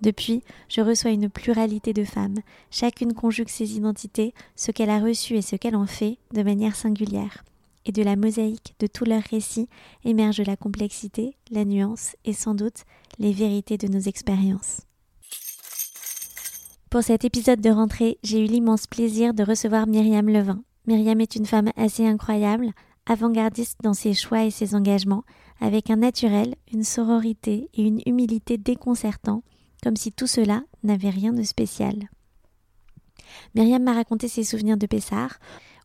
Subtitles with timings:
[0.00, 2.38] Depuis, je reçois une pluralité de femmes.
[2.70, 6.76] Chacune conjugue ses identités, ce qu'elle a reçu et ce qu'elle en fait, de manière
[6.76, 7.44] singulière.
[7.86, 9.68] Et de la mosaïque de tous leurs récits
[10.04, 12.82] émerge la complexité, la nuance et sans doute
[13.18, 14.82] les vérités de nos expériences.
[16.90, 20.62] Pour cet épisode de rentrée, j'ai eu l'immense plaisir de recevoir Myriam Levin.
[20.86, 22.70] Myriam est une femme assez incroyable,
[23.06, 25.24] avant-gardiste dans ses choix et ses engagements,
[25.60, 29.42] avec un naturel, une sororité et une humilité déconcertants
[29.82, 32.08] comme si tout cela n'avait rien de spécial.
[33.54, 35.38] Myriam m'a raconté ses souvenirs de Pessard.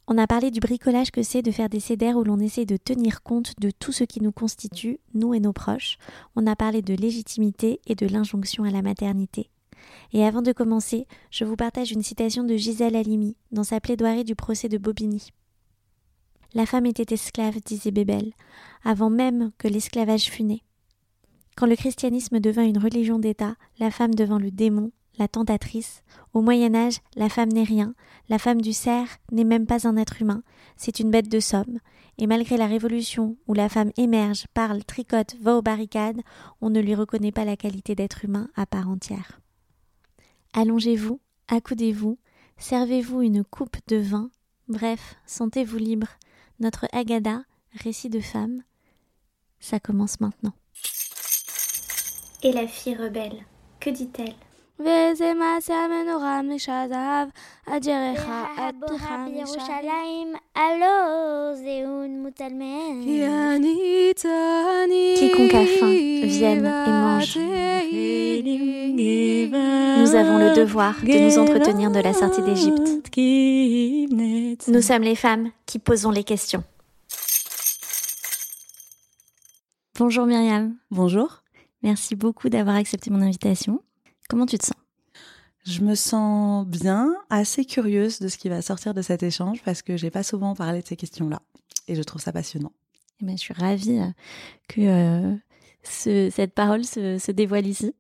[0.08, 2.78] On a parlé du bricolage que c'est de faire des cédères où l'on essaie de
[2.78, 5.98] tenir compte de tout ce qui nous constitue, nous et nos proches.
[6.36, 9.50] On a parlé de légitimité et de l'injonction à la maternité.
[10.14, 14.24] Et avant de commencer, je vous partage une citation de Gisèle Halimi dans sa plaidoirie
[14.24, 15.30] du procès de Bobigny.
[16.54, 18.34] La femme était esclave, disait Bébel,
[18.84, 20.64] avant même que l'esclavage fût né.
[21.62, 26.02] Quand le christianisme devint une religion d'État, la femme devint le démon, la tentatrice.
[26.34, 27.94] Au Moyen Âge, la femme n'est rien,
[28.30, 30.42] la femme du cerf n'est même pas un être humain,
[30.76, 31.78] c'est une bête de somme.
[32.18, 36.22] Et malgré la Révolution, où la femme émerge, parle, tricote, va aux barricades,
[36.62, 39.40] on ne lui reconnaît pas la qualité d'être humain à part entière.
[40.54, 42.18] Allongez-vous, accoudez-vous,
[42.58, 44.32] servez-vous une coupe de vin,
[44.68, 46.08] bref, sentez-vous libre.
[46.60, 47.44] Notre Agada,
[47.84, 48.64] récit de femme,
[49.60, 50.54] ça commence maintenant.
[52.44, 53.46] Et la fille rebelle,
[53.80, 54.34] que dit-elle?
[65.18, 65.92] Quiconque a faim
[66.24, 67.38] vienne et mange.
[70.00, 73.12] Nous avons le devoir de nous entretenir de la sortie d'Égypte.
[74.68, 76.64] Nous sommes les femmes qui posons les questions.
[80.00, 80.76] Bonjour Myriam.
[80.90, 81.41] Bonjour.
[81.84, 83.82] Merci beaucoup d'avoir accepté mon invitation.
[84.30, 84.76] Comment tu te sens?
[85.64, 89.82] Je me sens bien, assez curieuse de ce qui va sortir de cet échange parce
[89.84, 91.42] que j'ai pas souvent parlé de ces questions-là
[91.88, 92.72] et je trouve ça passionnant.
[93.22, 94.10] Eh ben, je suis ravie euh,
[94.68, 95.36] que euh,
[95.84, 97.94] cette parole se, dévoile ici.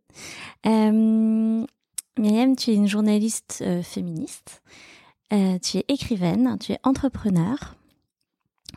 [0.65, 1.65] Euh,
[2.17, 4.61] Myriam, tu es une journaliste féministe,
[5.29, 7.75] tu es écrivaine, tu es entrepreneur.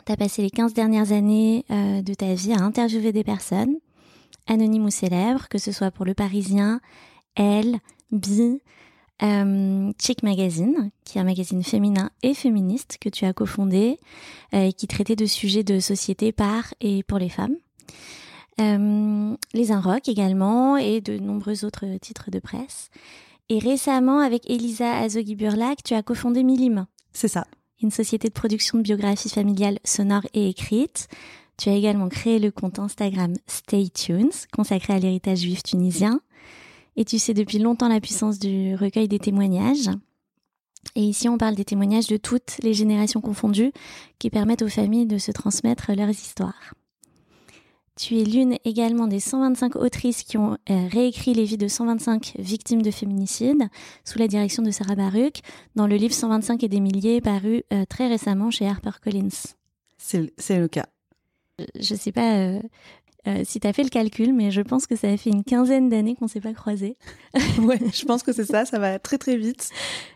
[0.07, 3.77] Tu as passé les 15 dernières années de ta vie à interviewer des personnes,
[4.47, 6.81] anonyme ou célèbre, que ce soit pour Le Parisien,
[7.37, 7.79] Elle,
[8.11, 8.61] Bi,
[9.23, 13.99] euh, Chic Magazine, qui est un magazine féminin et féministe que tu as cofondé
[14.55, 17.57] euh, et qui traitait de sujets de société par et pour les femmes.
[18.61, 22.91] Euh, les Inrocks également et de nombreux autres titres de presse.
[23.49, 26.87] Et récemment, avec Elisa Azogi-Burlac, tu as cofondé Milim.
[27.13, 27.47] C'est ça.
[27.83, 31.09] Une société de production de biographies familiales sonores et écrites.
[31.57, 36.21] Tu as également créé le compte Instagram Stay Tunes, consacré à l'héritage juif tunisien.
[36.97, 39.91] Et tu sais depuis longtemps la puissance du recueil des témoignages.
[40.97, 43.73] Et ici, on parle des témoignages de toutes les générations confondues
[44.19, 46.75] qui permettent aux familles de se transmettre leurs histoires.
[47.97, 52.35] Tu es l'une également des 125 autrices qui ont euh, réécrit les vies de 125
[52.39, 53.69] victimes de féminicide
[54.05, 55.43] sous la direction de Sarah Baruch
[55.77, 59.55] dans le livre 125 et des milliers paru euh, très récemment chez HarperCollins.
[59.97, 60.87] C'est le cas
[61.77, 62.61] je sais pas euh,
[63.27, 65.45] euh, si tu as fait le calcul, mais je pense que ça a fait une
[65.45, 66.97] quinzaine d'années qu'on s'est pas croisés.
[67.59, 69.71] ouais, je pense que c'est ça, ça va très très vite.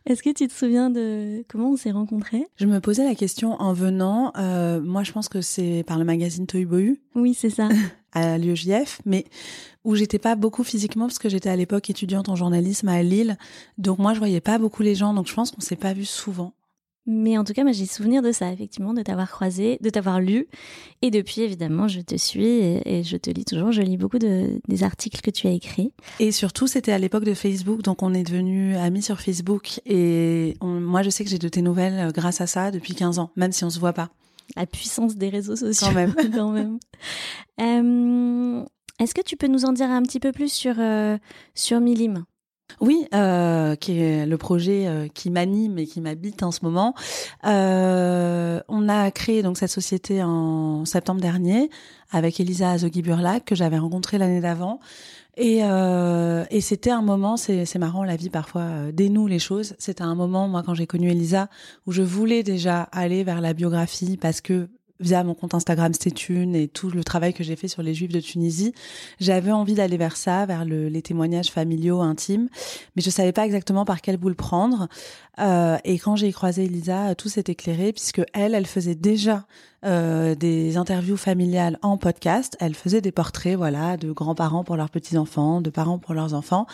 [0.05, 2.47] Est-ce que tu te souviens de comment on s'est rencontrés?
[2.57, 4.33] Je me posais la question en venant.
[4.37, 7.01] Euh, moi, je pense que c'est par le magazine Tohubohu.
[7.15, 7.69] Oui, c'est ça.
[8.13, 9.27] à l'UEJF, mais
[9.85, 13.37] où j'étais pas beaucoup physiquement parce que j'étais à l'époque étudiante en journalisme à Lille.
[13.77, 16.05] Donc moi, je voyais pas beaucoup les gens, donc je pense qu'on s'est pas vu
[16.05, 16.53] souvent.
[17.11, 20.21] Mais en tout cas, moi, j'ai souvenir de ça, effectivement, de t'avoir croisé, de t'avoir
[20.21, 20.47] lu.
[21.01, 23.73] Et depuis, évidemment, je te suis et, je te lis toujours.
[23.73, 25.91] Je lis beaucoup de, des articles que tu as écrits.
[26.21, 29.81] Et surtout, c'était à l'époque de Facebook, donc on est devenus amis sur Facebook.
[29.87, 33.19] Et moi, je sais que j'ai de tes nouvelles euh, grâce à ça depuis 15
[33.19, 34.11] ans, même si on se voit pas.
[34.55, 35.87] La puissance des réseaux sociaux.
[35.87, 36.15] Quand même.
[36.35, 36.79] Quand même.
[37.59, 38.65] Euh,
[39.01, 41.17] est-ce que tu peux nous en dire un petit peu plus sur, euh,
[41.55, 42.25] sur Milim?
[42.81, 46.95] Oui, euh, qui est le projet euh, qui m'anime et qui m'habite en ce moment.
[47.45, 51.71] Euh, on a créé donc cette société en septembre dernier
[52.11, 54.81] avec Elisa Azogi-Burlac que j'avais rencontrée l'année d'avant.
[55.37, 59.75] Et, euh, et c'était un moment, c'est marrant, la vie parfois dénoue les choses.
[59.79, 61.49] C'était un moment, moi, quand j'ai connu Elisa,
[61.87, 64.69] où je voulais déjà aller vers la biographie parce que
[65.01, 68.13] via mon compte Instagram Stéthune et tout le travail que j'ai fait sur les Juifs
[68.13, 68.73] de Tunisie,
[69.21, 72.49] j'avais envie d'aller vers ça, vers le, les témoignages familiaux, intimes,
[72.97, 74.89] mais je savais pas exactement par quel bout le prendre.
[75.39, 79.47] Euh, et quand j'ai croisé Elisa, tout s'est éclairé puisque elle, elle faisait déjà
[79.85, 82.57] euh, des interviews familiales en podcast.
[82.61, 86.67] Elle faisait des portraits, voilà, de grands-parents pour leurs petits-enfants, de parents pour leurs enfants.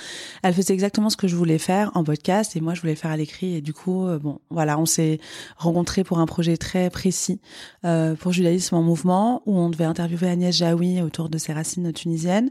[0.43, 3.11] Elle faisait exactement ce que je voulais faire en podcast et moi je voulais faire
[3.11, 3.55] à l'écrit.
[3.57, 5.21] Et du coup, euh, bon, voilà, on s'est
[5.57, 7.41] rencontrés pour un projet très précis
[7.85, 11.93] euh, pour Judaïsme en mouvement où on devait interviewer Agnès Jaoui autour de ses racines
[11.93, 12.51] tunisiennes.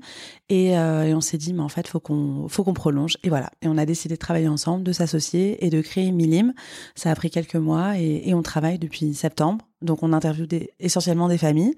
[0.50, 3.18] Et, euh, et on s'est dit, mais en fait, faut qu'on faut qu'on prolonge.
[3.24, 3.50] Et voilà.
[3.62, 6.54] Et on a décidé de travailler ensemble, de s'associer et de créer Milim.
[6.96, 10.48] Ça a pris quelques mois et, et on travaille depuis septembre donc on interviewe
[10.80, 11.76] essentiellement des familles.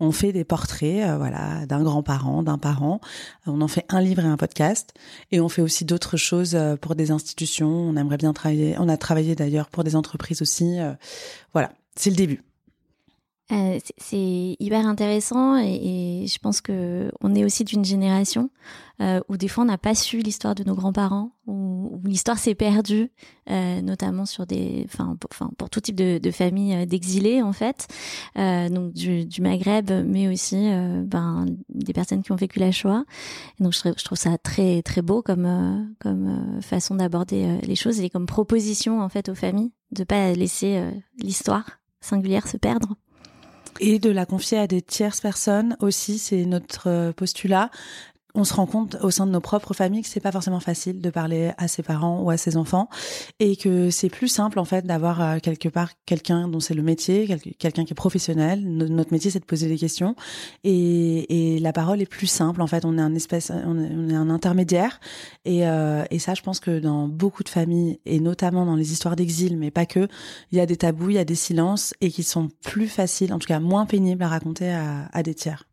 [0.00, 3.00] On fait des portraits, euh, voilà, d'un grand-parent, d'un parent.
[3.46, 4.92] On en fait un livre et un podcast.
[5.32, 7.68] Et on fait aussi d'autres choses euh, pour des institutions.
[7.68, 8.74] On aimerait bien travailler.
[8.78, 10.80] On a travaillé d'ailleurs pour des entreprises aussi.
[10.80, 10.92] Euh,
[11.52, 12.42] voilà, c'est le début.
[13.52, 18.48] Euh, c'est hyper intéressant et, je pense que on est aussi d'une génération
[19.02, 22.54] euh, où des fois on n'a pas su l'histoire de nos grands-parents, où, l'histoire s'est
[22.54, 23.10] perdue,
[23.50, 25.18] euh, notamment sur des, enfin,
[25.58, 27.86] pour, tout type de, de familles euh, d'exilés en fait,
[28.34, 30.70] donc du, Maghreb, mais aussi
[31.04, 33.04] ben des personnes qui ont vécu la Shoah.
[33.60, 38.08] Donc je, je trouve ça très très beau comme comme façon d'aborder les choses et
[38.08, 40.82] comme proposition en fait aux familles de pas laisser
[41.18, 41.66] l'histoire
[42.00, 42.96] singulière se perdre.
[43.80, 47.70] Et de la confier à des tierces personnes aussi, c'est notre euh, postulat
[48.34, 51.00] on se rend compte au sein de nos propres familles que c'est pas forcément facile
[51.00, 52.88] de parler à ses parents ou à ses enfants
[53.38, 56.82] et que c'est plus simple en fait d'avoir euh, quelque part quelqu'un dont c'est le
[56.82, 57.28] métier,
[57.58, 58.62] quelqu'un qui est professionnel.
[58.64, 60.16] Notre métier c'est de poser des questions
[60.64, 62.84] et, la parole est plus simple en fait.
[62.84, 65.00] On est un espèce, on est un intermédiaire
[65.44, 68.92] et, euh, et ça je pense que dans beaucoup de familles et notamment dans les
[68.92, 70.08] histoires d'exil, mais pas que,
[70.50, 73.32] il y a des tabous, il y a des silences et qui sont plus faciles,
[73.32, 75.64] en tout cas moins pénibles à raconter à des tiers.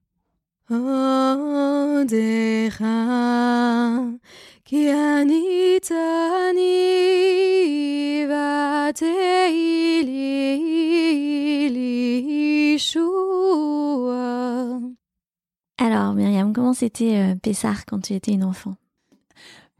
[15.77, 18.77] Alors, Myriam, comment c'était euh, Pessar quand tu étais une enfant?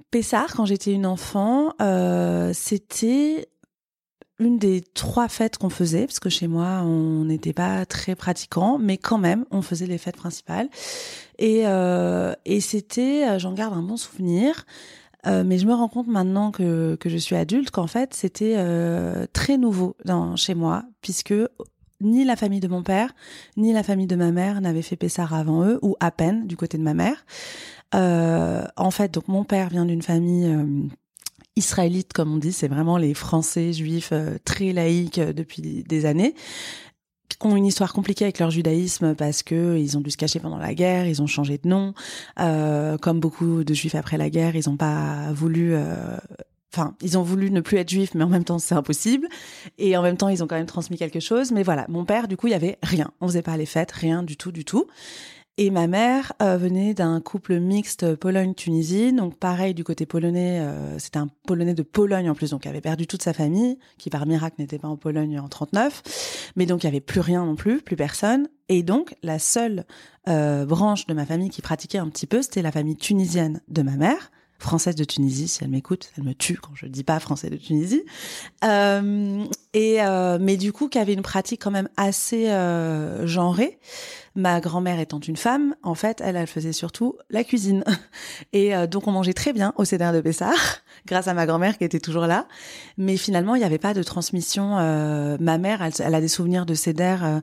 [0.10, 3.48] Pessar, quand j'étais une enfant, euh, c'était
[4.42, 8.78] une des trois fêtes qu'on faisait, parce que chez moi, on n'était pas très pratiquant,
[8.80, 10.70] mais quand même, on faisait les fêtes principales.
[11.38, 14.66] Et, euh, et c'était, euh, j'en garde un bon souvenir.
[15.28, 18.58] Euh, mais je me rends compte maintenant que, je suis adulte qu'en fait c'était
[19.34, 19.96] très nouveau
[20.36, 21.36] chez moi puisque
[22.00, 23.14] ni la famille de mon père
[23.56, 26.58] ni la famille de ma mère n'avaient fait Pessar avant eux ou à peine du
[26.58, 27.24] côté de ma mère.
[27.94, 30.52] En fait donc mon père vient d'une famille
[31.56, 36.06] israélites, comme on dit, c'est vraiment les Français juifs euh, très laïcs euh, depuis des
[36.06, 36.36] années
[37.30, 40.40] qui ont une histoire compliquée avec leur judaïsme parce que ils ont dû se cacher
[40.40, 41.94] pendant la guerre, ils ont changé de nom,
[42.40, 45.76] euh, comme beaucoup de juifs après la guerre, ils n'ont pas voulu
[46.74, 49.28] Enfin, ils ont voulu ne plus être juifs, mais en même temps, c'est impossible.
[49.78, 51.52] Et en même temps, ils ont quand même transmis quelque chose.
[51.52, 53.12] Mais voilà, mon père, du coup, il y avait rien.
[53.20, 54.88] On faisait pas les fêtes, rien du tout, du tout.
[55.58, 60.98] Et ma mère euh, venait d'un couple mixte Pologne-Tunisie, donc pareil du côté polonais, euh,
[60.98, 64.26] c'était un Polonais de Pologne en plus, donc avait perdu toute sa famille, qui par
[64.26, 67.56] miracle n'était pas en Pologne en 39, mais donc il y avait plus rien non
[67.56, 68.48] plus, plus personne.
[68.70, 69.86] Et donc la seule
[70.30, 73.82] euh, branche de ma famille qui pratiquait un petit peu, c'était la famille tunisienne de
[73.82, 77.20] ma mère, française de Tunisie, si elle m'écoute, elle me tue quand je dis pas
[77.20, 78.04] français de Tunisie.
[78.64, 79.44] Euh,
[79.74, 79.98] et
[80.40, 83.80] mais du coup, qui avait une pratique quand même assez euh, genrée.
[84.34, 87.84] Ma grand-mère étant une femme, en fait, elle, elle faisait surtout la cuisine.
[88.54, 90.54] Et euh, donc, on mangeait très bien au CDR de Pessard,
[91.06, 92.48] grâce à ma grand-mère qui était toujours là.
[92.98, 94.78] Mais finalement, il n'y avait pas de transmission.
[94.80, 97.42] Euh, ma mère, elle, a des souvenirs de CDR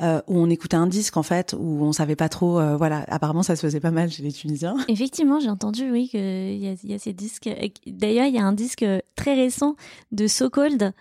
[0.00, 2.60] euh, où on écoutait un disque, en fait, où on savait pas trop.
[2.76, 4.76] voilà, apparemment, ça se faisait pas mal chez les Tunisiens.
[4.88, 7.50] Effectivement, j'ai entendu, oui, qu'il y a, ces disques.
[7.88, 9.74] D'ailleurs, il y a un disque très récent
[10.12, 10.92] de So Cold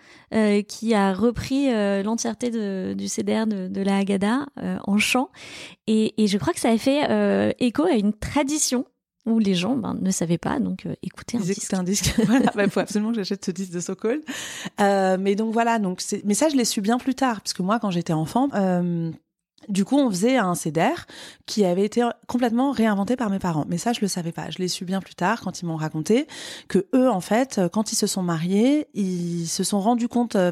[0.67, 1.72] qui a repris
[2.03, 4.48] l'entièreté du CDR de, la Haggadah
[4.88, 5.26] en chant.
[5.88, 8.86] Et, je crois que ça a fait écho à une tradition
[9.25, 11.74] où les gens ben, ne savaient pas, donc écoutez un disque.
[11.74, 12.13] un disque.
[12.25, 14.22] voilà, il bah, faut absolument que j'achète ce disque de Sokol.
[14.79, 17.79] mais donc voilà, donc mais ça je l'ai su bien plus tard, parce que moi
[17.79, 18.50] quand j'étais enfant,
[19.69, 21.05] du coup, on faisait un CDR
[21.46, 23.65] qui avait été complètement réinventé par mes parents.
[23.67, 24.50] Mais ça, je le savais pas.
[24.50, 26.27] Je l'ai su bien plus tard quand ils m'ont raconté
[26.69, 30.51] que eux, en fait, quand ils se sont mariés, ils se sont rendus compte euh,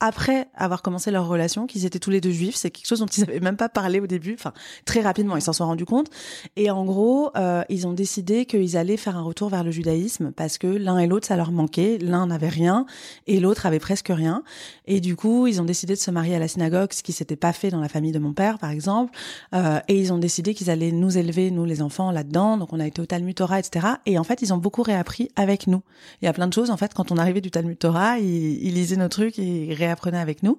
[0.00, 2.56] après avoir commencé leur relation, qu'ils étaient tous les deux juifs.
[2.56, 4.34] C'est quelque chose dont ils n'avaient même pas parlé au début.
[4.34, 4.52] Enfin,
[4.84, 6.08] très rapidement, ils s'en sont rendus compte.
[6.56, 10.32] Et en gros, euh, ils ont décidé qu'ils allaient faire un retour vers le judaïsme
[10.32, 11.98] parce que l'un et l'autre, ça leur manquait.
[11.98, 12.86] L'un n'avait rien
[13.26, 14.42] et l'autre avait presque rien.
[14.86, 17.36] Et du coup, ils ont décidé de se marier à la synagogue, ce qui s'était
[17.36, 19.16] pas fait dans la famille de mon père, par exemple.
[19.54, 22.58] Euh, et ils ont décidé qu'ils allaient nous élever, nous les enfants, là-dedans.
[22.58, 23.86] Donc, on a été au Talmud Torah, etc.
[24.06, 25.82] Et en fait, ils ont beaucoup réappris avec nous.
[26.20, 26.70] Il y a plein de choses.
[26.70, 30.18] En fait, quand on arrivait du Talmud Torah, ils, lisaient nos trucs et ils réapprenaient
[30.18, 30.58] avec nous.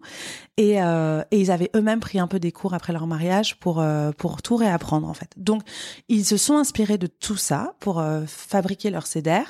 [0.57, 3.79] Et, euh, et ils avaient eux-mêmes pris un peu des cours après leur mariage pour
[3.79, 5.31] euh, pour tout réapprendre en fait.
[5.37, 5.61] Donc
[6.09, 9.43] ils se sont inspirés de tout ça pour euh, fabriquer leur CEDER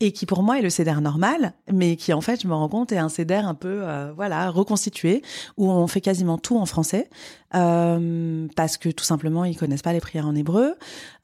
[0.00, 2.68] et qui pour moi est le CEDER normal, mais qui en fait je me rends
[2.68, 3.84] compte est un CEDER un peu
[4.16, 5.22] voilà reconstitué
[5.56, 7.08] où on fait quasiment tout en français
[7.50, 10.74] parce que tout simplement ils connaissent pas les prières en hébreu.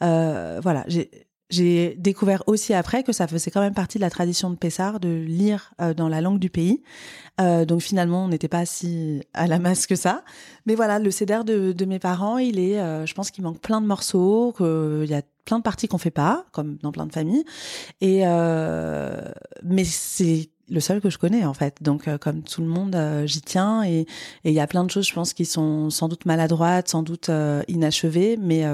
[0.01, 1.11] voilà j'ai
[1.55, 5.01] j'ai découvert aussi après que ça faisait quand même partie de la tradition de Pessard
[5.01, 6.83] de lire euh, dans la langue du pays.
[7.41, 10.25] Euh, donc finalement, on n'était pas si à la masse que ça.
[10.67, 13.81] Mais voilà, le CDR de, mes parents, il est, euh, je pense qu'il manque plein
[13.81, 17.13] de morceaux, qu'il y a plein de parties qu'on fait pas, comme dans plein de
[17.13, 17.45] familles.
[18.01, 18.25] Et
[19.63, 21.83] mais c'est le seul que je connais en fait.
[21.83, 24.07] Donc euh, comme tout le monde, euh, j'y tiens et
[24.45, 27.29] il y a plein de choses, je pense, qui sont sans doute maladroites, sans doute
[27.29, 28.65] euh, inachevées, mais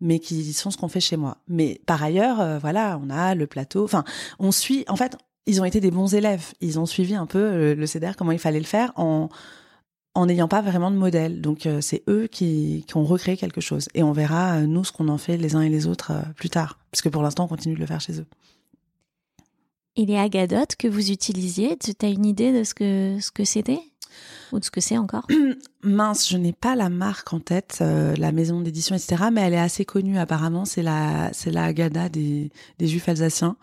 [0.00, 1.38] mais qui sont ce qu'on fait chez moi.
[1.48, 3.84] Mais par ailleurs, voilà, on a le plateau.
[3.84, 4.04] Enfin,
[4.38, 4.84] on suit.
[4.88, 6.52] En fait, ils ont été des bons élèves.
[6.60, 9.28] Ils ont suivi un peu le, CDR, comment il fallait le faire en
[10.16, 11.40] en n'ayant pas vraiment de modèle.
[11.40, 13.88] Donc c'est eux qui, qui ont recréé quelque chose.
[13.94, 16.78] Et on verra, nous, ce qu'on en fait les uns et les autres plus tard.
[16.92, 18.26] Parce que pour l'instant, on continue de le faire chez eux.
[19.96, 23.80] Et les agadotes que vous utilisiez, tu une idée de ce que ce que c'était?
[24.52, 25.26] Ou de ce que c'est encore?
[25.84, 29.24] Mince, je n'ai pas la marque en tête, euh, la maison d'édition, etc.
[29.32, 30.64] Mais elle est assez connue apparemment.
[30.64, 33.56] C'est la c'est la Agada des des Juifs alsaciens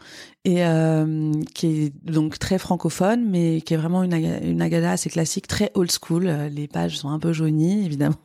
[0.44, 5.10] et euh, qui est donc très francophone, mais qui est vraiment une, une agada assez
[5.10, 6.26] classique, très old school.
[6.52, 8.16] Les pages sont un peu jaunies, évidemment.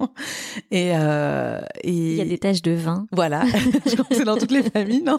[0.71, 1.93] Et, euh, et...
[1.93, 3.07] il y a des taches de vin.
[3.13, 3.45] Voilà,
[4.11, 5.19] c'est dans toutes les familles, non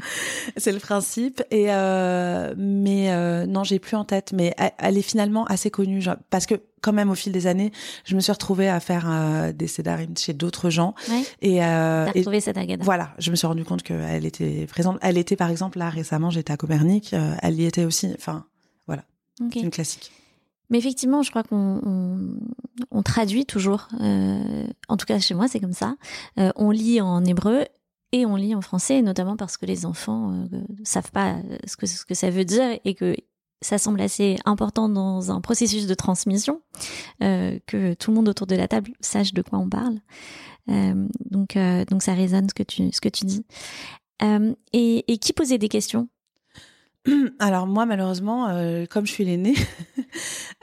[0.56, 1.42] C'est le principe.
[1.50, 6.00] Et euh, mais euh, non, j'ai plus en tête, mais elle, est finalement assez connue,
[6.00, 7.72] genre, parce que quand même au fil des années,
[8.04, 10.94] je me suis retrouvée à faire euh, des sédarim chez d'autres gens.
[11.40, 12.84] Et, euh, retrouvé cette agada.
[12.84, 14.98] Voilà, je me suis rendu compte qu'elle était présente.
[15.02, 18.08] Elle était par exemple là récemment, j'étais à Copernic, euh, elle y était aussi.
[18.14, 18.44] Enfin,
[18.86, 19.04] voilà,
[19.52, 20.12] c'est une classique.
[20.70, 21.80] Mais effectivement, je crois qu'on
[22.90, 23.88] on, traduit toujours.
[24.00, 25.96] Euh, en tout cas, chez moi, c'est comme ça.
[26.38, 27.64] Euh, on lit en hébreu
[28.12, 30.46] et on lit en français, notamment parce que les enfants
[30.84, 33.16] savent pas ce que, ce que ça veut dire et que
[33.60, 36.62] ça semble assez important dans un processus de transmission
[37.22, 39.98] euh, que tout le monde autour de la table sache de quoi on parle.
[40.70, 43.44] Euh, donc, euh, donc ça résonne ce que tu ce que tu dis.
[44.72, 46.08] Et, et, qui posait des questions?
[47.38, 48.48] Alors moi malheureusement,
[48.90, 49.54] comme je suis l'aînée,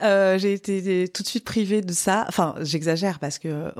[0.00, 2.24] j'ai été tout de suite privée de ça.
[2.28, 3.72] Enfin, j'exagère parce que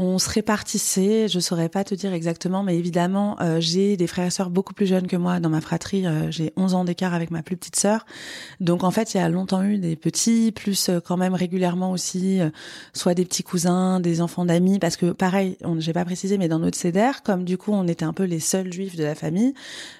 [0.00, 4.26] on se répartissait, je saurais pas te dire exactement, mais évidemment, euh, j'ai des frères
[4.26, 6.06] et sœurs beaucoup plus jeunes que moi dans ma fratrie.
[6.06, 8.06] Euh, j'ai 11 ans d'écart avec ma plus petite sœur.
[8.60, 11.90] Donc en fait, il y a longtemps eu des petits, plus euh, quand même régulièrement
[11.90, 12.38] aussi,
[12.92, 16.46] soit des petits cousins, des enfants d'amis, parce que pareil, on j'ai pas précisé, mais
[16.46, 19.16] dans notre CEDER, comme du coup on était un peu les seuls juifs de la
[19.16, 19.52] famille,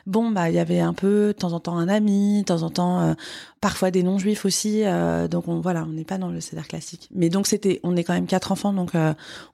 [0.06, 2.62] bon bah il y avait un peu de temps en temps un ami, de temps
[2.62, 3.16] en temps
[3.60, 4.82] parfois des non-juifs aussi.
[5.30, 7.08] donc on voilà, on n'est pas dans le CEDER classique.
[7.14, 8.92] Mais donc c'était, on est quand même quatre enfants, donc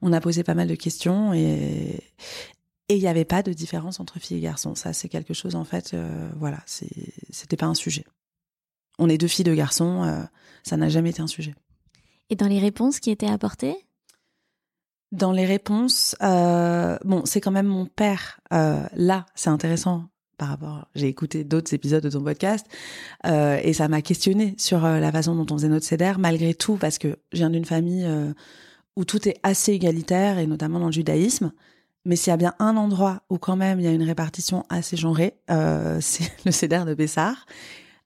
[0.02, 2.02] on a posé pas mal de questions et
[2.88, 4.74] et il n'y avait pas de différence entre filles et garçons.
[4.74, 8.04] Ça, c'est quelque chose, en fait, euh, voilà, c'était pas un sujet.
[8.98, 10.22] On est deux filles, deux garçons, euh,
[10.62, 11.54] ça n'a jamais été un sujet.
[12.28, 13.76] Et dans les réponses qui étaient apportées?
[15.12, 18.40] Dans les réponses, euh, bon, c'est quand même mon père.
[18.50, 20.04] là, c'est intéressant
[20.36, 20.88] par rapport.
[20.94, 22.66] J'ai écouté d'autres épisodes de ton podcast
[23.24, 26.98] et ça m'a questionné sur la façon dont on faisait notre CEDER, malgré tout, parce
[26.98, 28.04] que je viens d'une famille
[28.96, 31.52] où tout est assez égalitaire, et notamment dans le judaïsme.
[32.04, 34.64] Mais s'il y a bien un endroit où quand même il y a une répartition
[34.68, 37.46] assez genrée, euh, c'est le Seder de Bessar.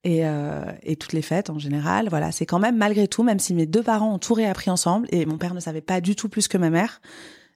[0.04, 2.08] Et, euh, et toutes les fêtes en général.
[2.08, 5.08] Voilà, c'est quand même malgré tout, même si mes deux parents ont tout réappris ensemble,
[5.10, 7.00] et mon père ne savait pas du tout plus que ma mère,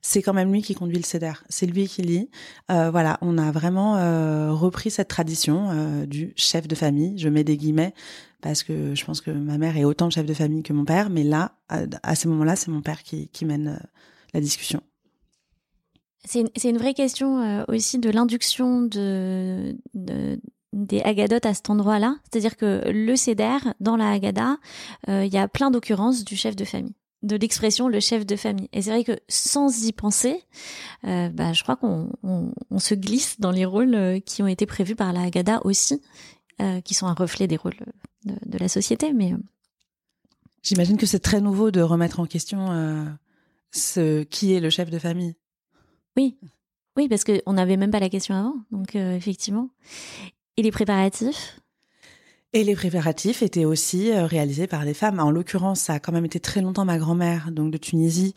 [0.03, 1.33] c'est quand même lui qui conduit le CEDER.
[1.49, 2.29] C'est lui qui lit.
[2.71, 7.17] Euh, voilà, on a vraiment euh, repris cette tradition euh, du chef de famille.
[7.19, 7.95] Je mets des guillemets
[8.41, 11.09] parce que je pense que ma mère est autant chef de famille que mon père,
[11.09, 13.81] mais là, à, à ces moments-là, c'est mon père qui, mène
[14.35, 14.83] la discussion.
[16.25, 20.41] C'est une, vraie question aussi de l'induction de, de,
[20.73, 22.17] des agadotes à cet endroit-là.
[22.25, 24.57] C'est-à-dire que le CEDER, dans la Haggadah,
[25.07, 28.69] il y a plein d'occurrences du chef de famille de l'expression le chef de famille.
[28.73, 30.43] Et c'est vrai que sans y penser,
[31.05, 34.67] euh, bah, je crois qu'on on, se glisse dans les rôles euh, qui ont été
[34.67, 36.03] prévus par la Haggadah aussi,
[36.61, 37.77] euh, qui sont un reflet des rôles
[38.25, 39.13] de, de la société.
[39.13, 39.35] Mais
[40.63, 43.09] j'imagine que c'est très nouveau de remettre en question
[43.71, 45.35] ce qui est le chef de famille.
[46.17, 46.37] Oui,
[46.97, 49.71] oui, parce qu'on n'avait même pas la question avant, donc effectivement.
[50.57, 51.62] Et les préparatifs?
[52.55, 55.19] Et les préparatifs étaient aussi euh, réalisés par des femmes.
[55.21, 58.35] En l'occurrence, ça a quand même été très longtemps ma grand-mère, donc de Tunisie,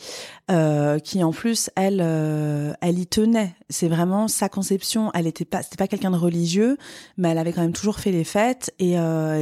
[0.49, 3.55] euh, qui en plus, elle, euh, elle y tenait.
[3.69, 5.11] C'est vraiment sa conception.
[5.13, 6.77] Elle était pas, c'était pas quelqu'un de religieux,
[7.17, 8.95] mais elle avait quand même toujours fait les fêtes et,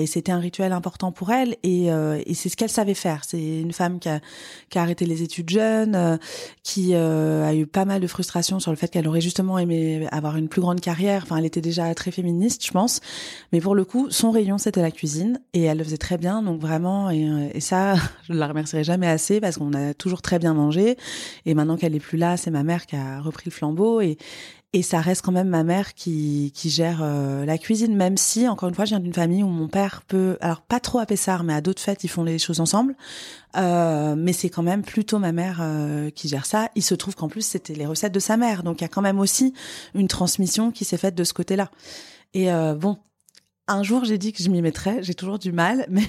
[0.07, 1.55] c'était un rituel important pour elle.
[1.63, 3.23] Et, et c'est ce qu'elle savait faire.
[3.25, 4.21] C'est une femme qui a,
[4.69, 6.19] qui a arrêté les études jeunes,
[6.63, 10.37] qui a eu pas mal de frustration sur le fait qu'elle aurait justement aimé avoir
[10.37, 11.23] une plus grande carrière.
[11.23, 13.01] Enfin, elle était déjà très féministe, je pense.
[13.51, 16.41] Mais pour le coup, son rayon c'était la cuisine et elle le faisait très bien.
[16.41, 17.95] Donc vraiment, et, euh, ça,
[18.27, 20.97] je ne la remercierai jamais assez parce qu'on a toujours très bien mangé.
[21.45, 24.17] Et maintenant qu'elle est plus là, c'est ma mère qui a repris le flambeau et
[24.75, 28.47] et ça reste quand même ma mère qui, qui gère euh, la cuisine, même si,
[28.47, 31.05] encore une fois, je viens d'une famille où mon père peut, alors pas trop à
[31.05, 32.95] Pessard, mais à d'autres fêtes, ils font les choses ensemble.
[33.55, 35.63] Euh, mais c'est quand même plutôt ma mère
[36.15, 36.69] qui gère ça.
[36.73, 38.63] Il se trouve qu'en plus, c'était les recettes de sa mère.
[38.63, 39.53] Donc il y a quand même aussi
[39.93, 41.69] une transmission qui s'est faite de ce côté-là.
[42.33, 42.97] Et bon,
[43.67, 45.01] un jour, j'ai dit que je m'y mettrais.
[45.03, 46.03] J'ai toujours du mal, mais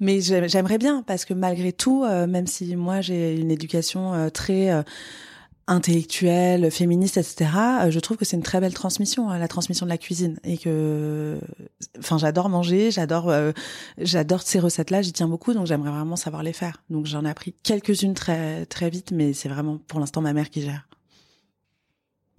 [0.00, 4.30] mais j'aimerais bien parce que malgré tout, euh, même si moi j'ai une éducation euh,
[4.30, 4.82] très euh,
[5.66, 7.50] intellectuelle, féministe, etc.,
[7.90, 11.38] je trouve que c'est une très belle transmission, la transmission de la cuisine, et que,
[12.00, 13.32] enfin, j'adore manger, j'adore,
[13.98, 16.82] j'adore ces recettes-là, j'y tiens beaucoup, donc j'aimerais vraiment savoir les faire.
[16.90, 20.50] Donc j'en ai appris quelques-unes très très vite, mais c'est vraiment pour l'instant ma mère
[20.50, 20.88] qui gère.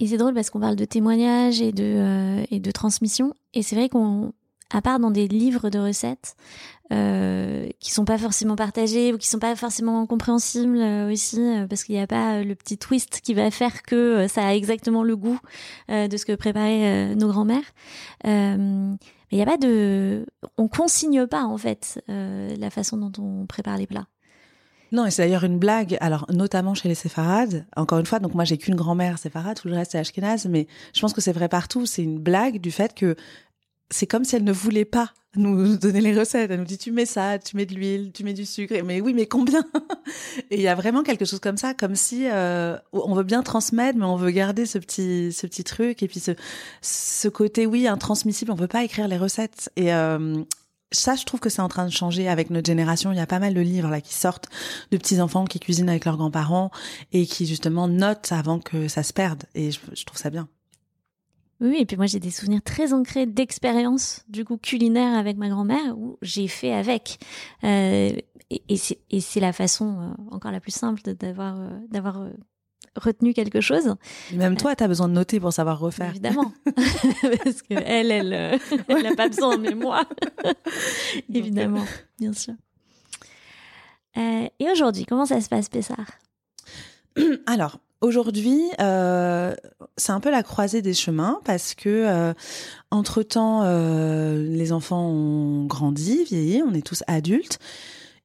[0.01, 3.33] Et c'est drôle parce qu'on parle de témoignages et de, euh, et de transmission.
[3.53, 4.33] Et c'est vrai qu'on,
[4.71, 6.35] à part dans des livres de recettes,
[6.91, 11.65] euh, qui sont pas forcément partagés ou qui sont pas forcément compréhensibles euh, aussi, euh,
[11.65, 15.03] parce qu'il n'y a pas le petit twist qui va faire que ça a exactement
[15.03, 15.39] le goût
[15.87, 17.73] de ce que préparaient nos grands-mères.
[18.25, 18.97] mais
[19.31, 20.25] il n'y a pas de,
[20.57, 24.07] on consigne pas en fait la façon dont on prépare les plats.
[24.91, 27.65] Non, et c'est d'ailleurs une blague, alors notamment chez les séfarades.
[27.75, 30.67] Encore une fois, donc moi j'ai qu'une grand-mère séfarade, tout le reste c'est ashkénaze, mais
[30.93, 31.85] je pense que c'est vrai partout.
[31.85, 33.15] C'est une blague du fait que
[33.89, 36.51] c'est comme si elle ne voulait pas nous donner les recettes.
[36.51, 38.73] Elle nous dit tu mets ça, tu mets de l'huile, tu mets du sucre.
[38.83, 39.63] Mais oui, mais combien?
[40.49, 43.43] Et il y a vraiment quelque chose comme ça, comme si euh, on veut bien
[43.43, 46.21] transmettre, mais on veut garder ce petit ce petit truc et puis
[46.81, 48.51] ce côté oui intransmissible.
[48.51, 50.43] On peut pas écrire les recettes et euh,
[50.91, 53.11] ça, je trouve que c'est en train de changer avec notre génération.
[53.11, 54.49] Il y a pas mal de livres là qui sortent
[54.91, 56.71] de petits enfants qui cuisinent avec leurs grands-parents
[57.13, 59.43] et qui justement notent avant que ça se perde.
[59.55, 60.47] Et je, trouve ça bien.
[61.61, 65.47] Oui, et puis moi j'ai des souvenirs très ancrés d'expérience du coup culinaire avec ma
[65.47, 67.19] grand-mère où j'ai fait avec.
[67.63, 68.11] Euh,
[68.49, 68.77] et,
[69.21, 72.27] c'est la façon euh, encore la plus simple d'avoir euh, d'avoir
[72.95, 73.95] retenu quelque chose.
[74.33, 76.09] Même toi, tu as besoin de noter pour savoir refaire.
[76.09, 76.51] Évidemment.
[77.43, 80.03] Parce que elle, elle, euh, elle n'a pas besoin, mais moi.
[81.33, 81.85] Évidemment,
[82.19, 82.53] bien sûr.
[84.17, 86.19] Euh, et aujourd'hui, comment ça se passe, Pessard
[87.45, 89.55] Alors, aujourd'hui, euh,
[89.97, 92.33] c'est un peu la croisée des chemins parce que, euh,
[92.89, 97.59] entre-temps, euh, les enfants ont grandi, vieilli, on est tous adultes.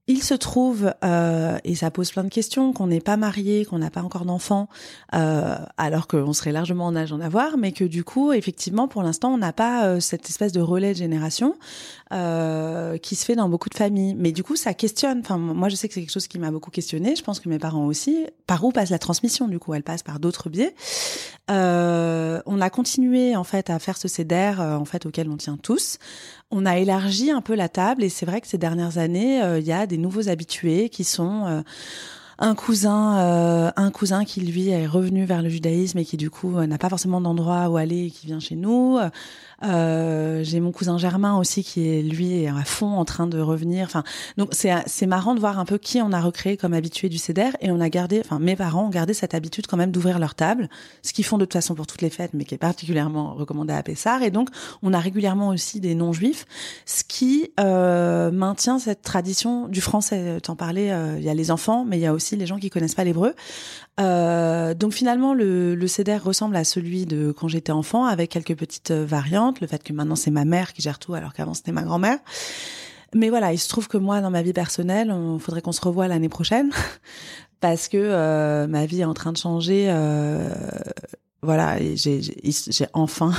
[0.08, 3.80] Il se trouve, euh, et ça pose plein de questions, qu'on n'est pas marié, qu'on
[3.80, 4.68] n'a pas encore d'enfants,
[5.14, 9.02] euh, alors qu'on serait largement en âge d'en avoir, mais que du coup, effectivement, pour
[9.02, 11.56] l'instant, on n'a pas euh, cette espèce de relais de génération
[12.12, 14.14] euh, qui se fait dans beaucoup de familles.
[14.14, 15.18] Mais du coup, ça questionne.
[15.18, 17.16] Enfin, moi, je sais que c'est quelque chose qui m'a beaucoup questionné.
[17.16, 18.26] Je pense que mes parents aussi.
[18.46, 20.76] Par où passe la transmission Du coup, elle passe par d'autres biais.
[21.50, 25.56] Euh, on a continué en fait à faire ce CEDER, en fait, auquel on tient
[25.56, 25.98] tous
[26.50, 29.58] on a élargi un peu la table et c'est vrai que ces dernières années, euh,
[29.58, 31.62] il y a des nouveaux habitués qui sont euh,
[32.38, 36.30] un cousin, euh, un cousin qui lui est revenu vers le judaïsme et qui du
[36.30, 38.98] coup n'a pas forcément d'endroit où aller et qui vient chez nous.
[39.62, 43.86] Euh, j'ai mon cousin Germain aussi qui est lui à fond en train de revenir.
[43.86, 44.04] Enfin,
[44.36, 47.18] donc c'est c'est marrant de voir un peu qui on a recréé comme habitué du
[47.18, 50.18] CEDER et on a gardé, enfin mes parents ont gardé cette habitude quand même d'ouvrir
[50.18, 50.68] leur table,
[51.02, 53.72] ce qu'ils font de toute façon pour toutes les fêtes, mais qui est particulièrement recommandé
[53.72, 54.22] à Pessard.
[54.22, 54.50] Et donc
[54.82, 56.44] on a régulièrement aussi des non-juifs,
[56.84, 60.40] ce qui euh, maintient cette tradition du français.
[60.42, 62.58] T'en parlais, euh, il y a les enfants, mais il y a aussi les gens
[62.58, 63.34] qui connaissent pas l'hébreu.
[63.98, 68.56] Euh, donc finalement, le, le CEDER ressemble à celui de quand j'étais enfant, avec quelques
[68.56, 69.60] petites variantes.
[69.60, 72.18] Le fait que maintenant c'est ma mère qui gère tout, alors qu'avant c'était ma grand-mère.
[73.14, 75.80] Mais voilà, il se trouve que moi, dans ma vie personnelle, il faudrait qu'on se
[75.80, 76.70] revoie l'année prochaine
[77.60, 79.86] parce que euh, ma vie est en train de changer.
[79.88, 80.50] Euh,
[81.42, 82.20] voilà, j'ai
[82.92, 83.32] enfin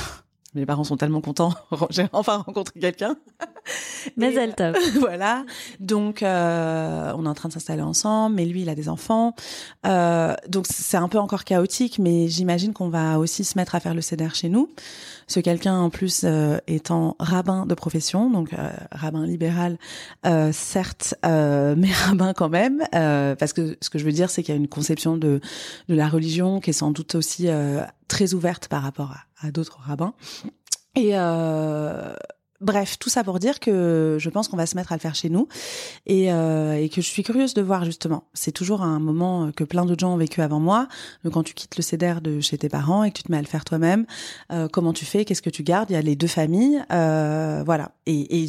[0.58, 1.54] mes parents sont tellement contents.
[1.90, 3.16] J'ai enfin rencontré quelqu'un.
[4.16, 4.78] Mais elle top.
[5.00, 5.46] voilà.
[5.80, 9.36] Donc, euh, on est en train de s'installer ensemble, mais lui, il a des enfants.
[9.86, 13.80] Euh, donc, c'est un peu encore chaotique, mais j'imagine qu'on va aussi se mettre à
[13.80, 14.70] faire le CEDER chez nous.
[15.28, 19.78] Ce quelqu'un, en plus, euh, étant rabbin de profession, donc euh, rabbin libéral,
[20.26, 24.56] euh, certes, mais rabbin quand même, parce que ce que je veux dire, c'est qu'il
[24.56, 25.42] y a une conception de,
[25.90, 27.48] de la religion qui est sans doute aussi
[28.08, 30.14] très ouverte par rapport à, d'autres rabbins.
[32.60, 35.14] Bref, tout ça pour dire que je pense qu'on va se mettre à le faire
[35.14, 35.48] chez nous
[36.08, 38.24] et, euh, et que je suis curieuse de voir justement.
[38.34, 40.88] C'est toujours un moment que plein d'autres gens ont vécu avant moi.
[41.24, 43.38] Donc quand tu quittes le CEDER de chez tes parents et que tu te mets
[43.38, 44.08] à le faire toi-même,
[44.52, 45.92] euh, comment tu fais, qu'est-ce que tu gardes?
[45.92, 47.92] Il y a les deux familles, euh, voilà.
[48.08, 48.48] Et,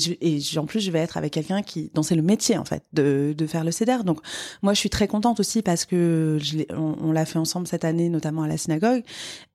[0.57, 3.35] en plus, je vais être avec quelqu'un qui, dont c'est le métier en fait de,
[3.37, 4.05] de faire le CEDER.
[4.07, 4.21] Donc
[4.63, 6.39] moi, je suis très contente aussi parce que
[6.71, 9.03] on, l'a fait ensemble cette année, notamment à la synagogue.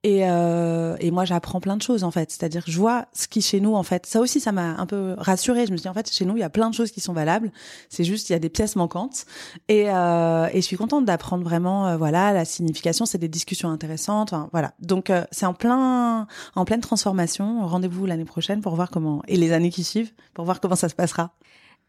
[0.04, 2.30] Et, et moi, j'apprends plein de choses en fait.
[2.30, 4.06] C'est-à-dire je vois ce qui chez nous en fait.
[4.06, 5.66] Ça aussi, ça m'a un peu rassurée.
[5.66, 7.00] Je me suis dit, en fait, chez nous, il y a plein de choses qui
[7.00, 7.50] sont valables.
[7.88, 9.26] C'est juste, il y a des pièces manquantes.
[9.68, 13.06] Et, euh, et je suis contente d'apprendre vraiment, euh, voilà, la signification.
[13.06, 14.34] C'est des discussions intéressantes.
[14.52, 14.72] voilà.
[14.80, 17.66] Donc, euh, c'est en plein, en pleine transformation.
[17.66, 20.88] Rendez-vous l'année prochaine pour voir comment, et les années qui suivent, pour voir comment ça
[20.88, 21.34] se passera.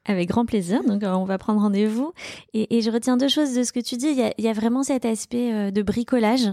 [0.05, 0.83] Avec grand plaisir.
[0.83, 2.13] Donc, on va prendre rendez-vous.
[2.53, 4.07] Et, je retiens deux choses de ce que tu dis.
[4.07, 6.51] Il y a, il y a vraiment cet aspect de bricolage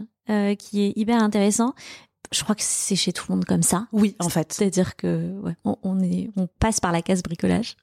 [0.58, 1.74] qui est hyper intéressant
[2.32, 3.86] je crois que c'est chez tout le monde comme ça.
[3.92, 4.52] Oui, en fait.
[4.52, 7.76] C'est-à-dire que ouais, on, on, est, on passe par la case bricolage.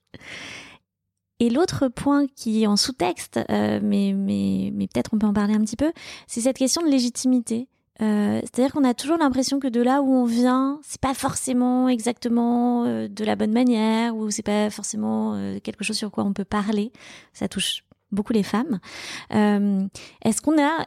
[1.39, 5.33] Et l'autre point qui est en sous-texte, euh, mais, mais, mais peut-être on peut en
[5.33, 5.93] parler un petit peu,
[6.27, 7.69] c'est cette question de légitimité.
[8.01, 11.89] Euh, C'est-à-dire qu'on a toujours l'impression que de là où on vient, c'est pas forcément
[11.89, 16.23] exactement euh, de la bonne manière, ou c'est pas forcément euh, quelque chose sur quoi
[16.23, 16.91] on peut parler.
[17.33, 18.79] Ça touche beaucoup les femmes.
[19.29, 20.85] Est-ce qu'on a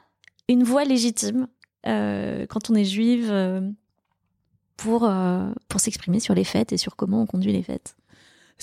[0.49, 1.47] une voix légitime?
[1.85, 3.61] Quand on est juive euh,
[4.77, 7.95] pour, euh, pour s'exprimer sur les fêtes et sur comment on conduit les fêtes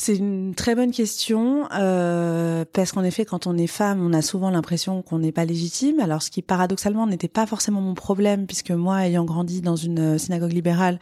[0.01, 4.21] c'est une très bonne question euh, parce qu'en effet, quand on est femme, on a
[4.21, 5.99] souvent l'impression qu'on n'est pas légitime.
[5.99, 10.17] Alors, ce qui paradoxalement n'était pas forcément mon problème, puisque moi, ayant grandi dans une
[10.17, 11.01] synagogue libérale,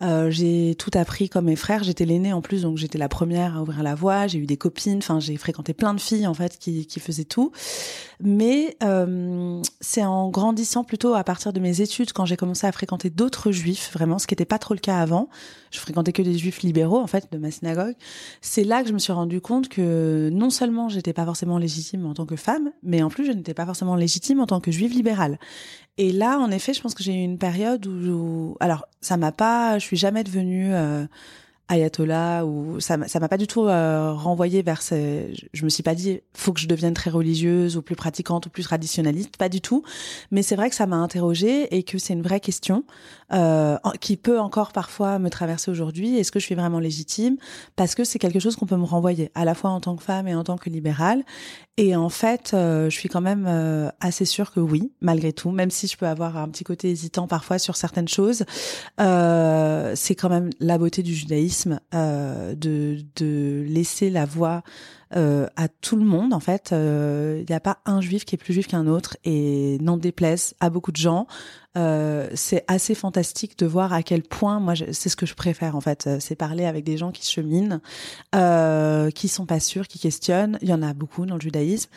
[0.00, 1.82] euh, j'ai tout appris comme mes frères.
[1.82, 4.28] J'étais l'aînée en plus, donc j'étais la première à ouvrir la voie.
[4.28, 4.98] J'ai eu des copines.
[4.98, 7.50] Enfin, j'ai fréquenté plein de filles en fait qui, qui faisaient tout.
[8.20, 12.72] Mais euh, c'est en grandissant plutôt à partir de mes études, quand j'ai commencé à
[12.72, 15.28] fréquenter d'autres juifs, vraiment, ce qui n'était pas trop le cas avant.
[15.70, 17.94] Je fréquentais que des juifs libéraux en fait de ma synagogue
[18.40, 22.06] c'est là que je me suis rendu compte que non seulement j'étais pas forcément légitime
[22.06, 24.70] en tant que femme, mais en plus je n'étais pas forcément légitime en tant que
[24.70, 25.38] juive libérale.
[25.98, 29.32] Et là, en effet, je pense que j'ai eu une période où, alors ça m'a
[29.32, 31.06] pas, je suis jamais devenue euh,
[31.68, 35.82] ayatollah ou ça ça m'a pas du tout euh, renvoyé vers ces je me suis
[35.82, 39.48] pas dit faut que je devienne très religieuse ou plus pratiquante ou plus traditionnaliste pas
[39.48, 39.82] du tout.
[40.30, 42.84] Mais c'est vrai que ça m'a interrogée et que c'est une vraie question
[43.32, 46.16] euh, qui peut encore parfois me traverser aujourd'hui.
[46.16, 47.36] Est-ce que je suis vraiment légitime?
[47.74, 50.02] Parce que c'est quelque chose qu'on peut me renvoyer à la fois en tant que
[50.02, 51.24] femme et en tant que libérale.
[51.78, 55.50] Et en fait, euh, je suis quand même euh, assez sûre que oui, malgré tout,
[55.50, 58.44] même si je peux avoir un petit côté hésitant parfois sur certaines choses,
[58.98, 64.62] euh, c'est quand même la beauté du judaïsme de, de laisser la voix
[65.14, 66.70] euh, à tout le monde en fait.
[66.72, 70.54] Il n'y a pas un juif qui est plus juif qu'un autre et n'en déplaise
[70.60, 71.26] à beaucoup de gens.
[71.76, 75.76] Euh, c'est assez fantastique de voir à quel point, moi, c'est ce que je préfère
[75.76, 77.80] en fait, euh, c'est parler avec des gens qui cheminent,
[78.34, 80.58] euh, qui sont pas sûrs, qui questionnent.
[80.62, 81.90] Il y en a beaucoup dans le judaïsme.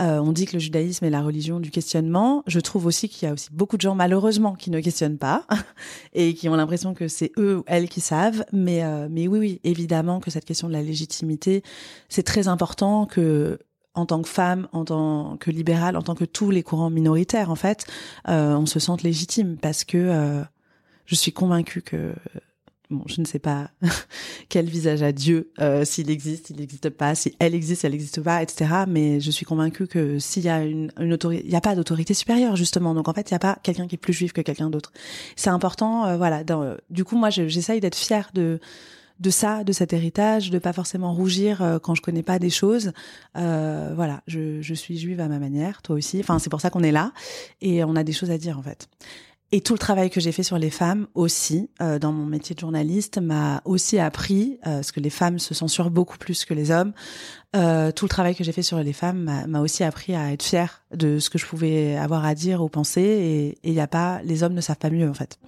[0.00, 2.42] Euh, on dit que le judaïsme est la religion du questionnement.
[2.46, 5.44] Je trouve aussi qu'il y a aussi beaucoup de gens malheureusement qui ne questionnent pas
[6.14, 8.44] et qui ont l'impression que c'est eux ou elles qui savent.
[8.52, 11.62] Mais euh, mais oui oui, évidemment que cette question de la légitimité,
[12.08, 13.58] c'est très important que
[13.94, 17.50] en tant que femme, en tant que libérale, en tant que tous les courants minoritaires,
[17.50, 17.86] en fait,
[18.28, 20.42] euh, on se sente légitime parce que euh,
[21.06, 22.14] je suis convaincue que
[22.88, 23.70] bon, je ne sais pas
[24.48, 28.22] quel visage a Dieu, euh, s'il existe, s'il n'existe pas, si elle existe, elle n'existe
[28.22, 28.84] pas, etc.
[28.86, 32.14] Mais je suis convaincue que s'il y a une, autorité, il n'y a pas d'autorité
[32.14, 32.94] supérieure justement.
[32.94, 34.92] Donc en fait, il n'y a pas quelqu'un qui est plus juif que quelqu'un d'autre.
[35.34, 36.44] C'est important, voilà.
[36.90, 38.60] Du coup, moi, j'essaye d'être fière de
[39.20, 42.50] de ça, de cet héritage, de pas forcément rougir euh, quand je connais pas des
[42.50, 42.92] choses.
[43.36, 46.20] Euh, voilà, je, je, suis juive à ma manière, toi aussi.
[46.20, 47.12] Enfin, c'est pour ça qu'on est là
[47.60, 48.88] et on a des choses à dire en fait.
[49.52, 52.54] et tout le travail que j'ai fait sur les femmes aussi, euh, dans mon métier
[52.54, 56.54] de journaliste, m'a aussi appris, euh, parce que les femmes se censurent beaucoup plus que
[56.54, 56.92] les hommes,
[57.56, 60.44] euh, tout le travail que j'ai fait sur les femmes m'a aussi appris à être
[60.44, 63.88] fière de ce que je pouvais avoir à dire ou penser, et il y a
[63.88, 65.38] pas, les hommes ne savent pas mieux en fait.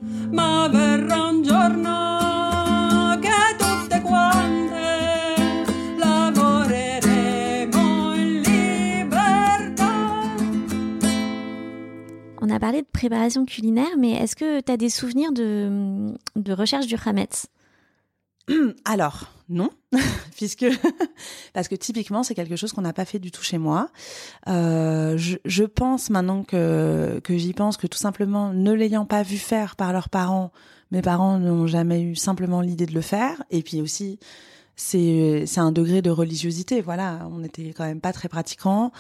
[12.45, 16.13] On a parlé de préparation culinaire, mais est-ce que tu as des souvenirs de,
[16.53, 17.47] recherche du Hametz?
[18.85, 19.71] Alors, non,
[20.37, 20.67] puisque
[21.55, 23.91] parce que typiquement c'est quelque chose qu'on n'a pas fait du tout chez moi.
[24.49, 29.23] Euh, je, je, pense maintenant que que j'y pense que tout simplement ne l'ayant pas
[29.23, 30.51] vu faire par leurs parents,
[30.91, 33.45] mes parents n'ont jamais eu simplement l'idée de le faire.
[33.51, 34.19] Et puis aussi
[34.75, 36.81] c'est c'est un degré de religiosité.
[36.81, 38.91] Voilà, on n'était quand même pas très pratiquants.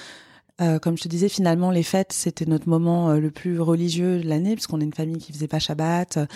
[0.62, 4.20] Euh, comme je te disais, finalement, les fêtes, c'était notre moment euh, le plus religieux
[4.20, 6.27] de l'année, puisqu'on est une famille qui faisait pas Shabbat, euh,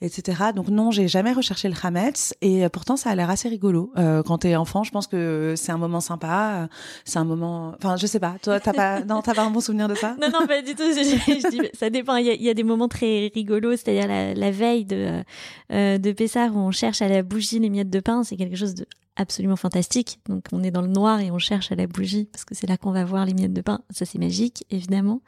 [0.00, 0.44] etc.
[0.54, 3.92] Donc non, j'ai jamais recherché le Hametz, et pourtant, ça a l'air assez rigolo.
[3.94, 6.68] quand t'es enfant, je pense que c'est un moment sympa,
[7.04, 7.74] c'est un moment...
[7.76, 9.00] Enfin, je sais pas, toi, t'as pas...
[9.04, 10.16] non, t'as pas un bon souvenir de ça?
[10.24, 10.84] Non, non, pas du tout.
[11.74, 12.16] Ça dépend.
[12.16, 15.22] Il y, a, des moments très rigolos, c'est-à-dire la, veille de,
[15.70, 18.86] de où on cherche à la bougie les miettes de pain, c'est quelque chose de
[19.16, 20.20] absolument fantastique.
[20.28, 22.66] Donc on est dans le noir et on cherche à la bougie parce que c'est
[22.66, 23.80] là qu'on va voir les miettes de pain.
[23.90, 25.20] Ça c'est magique évidemment.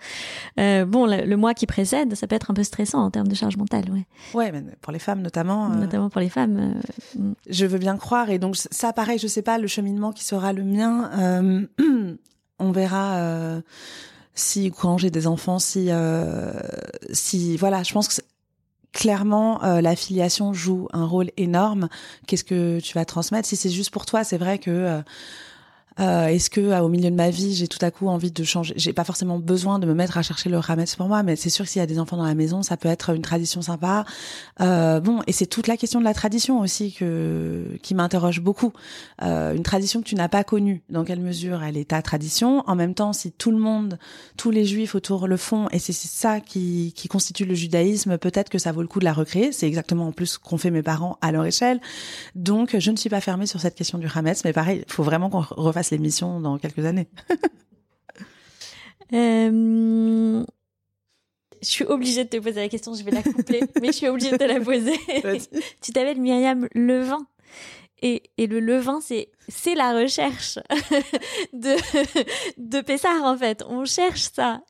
[0.59, 3.35] Euh, bon, le, mois qui précède, ça peut être un peu stressant en termes de
[3.35, 4.07] charge mentale, ouais.
[4.35, 5.71] Ouais, mais pour les femmes notamment.
[5.71, 6.75] Euh, notamment pour les femmes.
[7.17, 7.33] Euh, mm.
[7.49, 10.53] je veux bien croire et donc ça pareil, je sais pas le cheminement qui sera
[10.53, 11.69] le mien.
[12.59, 13.61] On verra.
[14.35, 15.91] si quand j'ai des enfants, si
[17.13, 18.23] si voilà, je pense que
[18.97, 21.89] clairement, euh, la filiation joue un rôle énorme.
[22.27, 23.47] Qu'est-ce que tu vas transmettre?
[23.47, 25.03] Si c'est juste pour toi, c'est vrai que
[26.01, 28.45] euh, Est-ce que euh, au milieu de ma vie, j'ai tout à coup envie de
[28.45, 28.75] changer?
[28.77, 31.51] J'ai pas forcément besoin de me mettre à chercher le rametz pour moi, mais c'est
[31.51, 33.63] sûr que s'il y a des enfants dans la maison, ça peut être une tradition
[33.63, 34.05] sympa.
[34.61, 38.73] Euh, bon, et c'est toute la question de la tradition aussi que qui m'interroge beaucoup.
[39.23, 42.63] Euh, une tradition que tu n'as pas connue, dans quelle mesure elle est ta tradition?
[42.67, 43.99] En même temps, si tout le monde,
[44.37, 48.51] tous les juifs autour le font, et c'est ça qui, qui constitue le judaïsme, peut-être
[48.51, 49.53] que ça vaut le coup de la recréer.
[49.53, 51.81] C'est exactement en plus qu'ont fait mes parents à leur échelle.
[52.35, 55.03] Donc, je ne suis pas fermée sur cette question du rametz, mais pareil, il faut
[55.03, 57.09] vraiment qu'on refasse l'émission dans quelques années.
[59.13, 60.45] Euh,
[61.63, 64.09] je suis obligée de te poser la question, je vais la couper, mais je suis
[64.09, 64.99] obligée de te la poser.
[65.81, 67.25] tu t'appelles Myriam Levin.
[68.03, 70.59] Et, et le levain, c'est c'est la recherche
[71.53, 71.77] de
[72.59, 73.63] de Pessard en fait.
[73.69, 74.61] On cherche ça.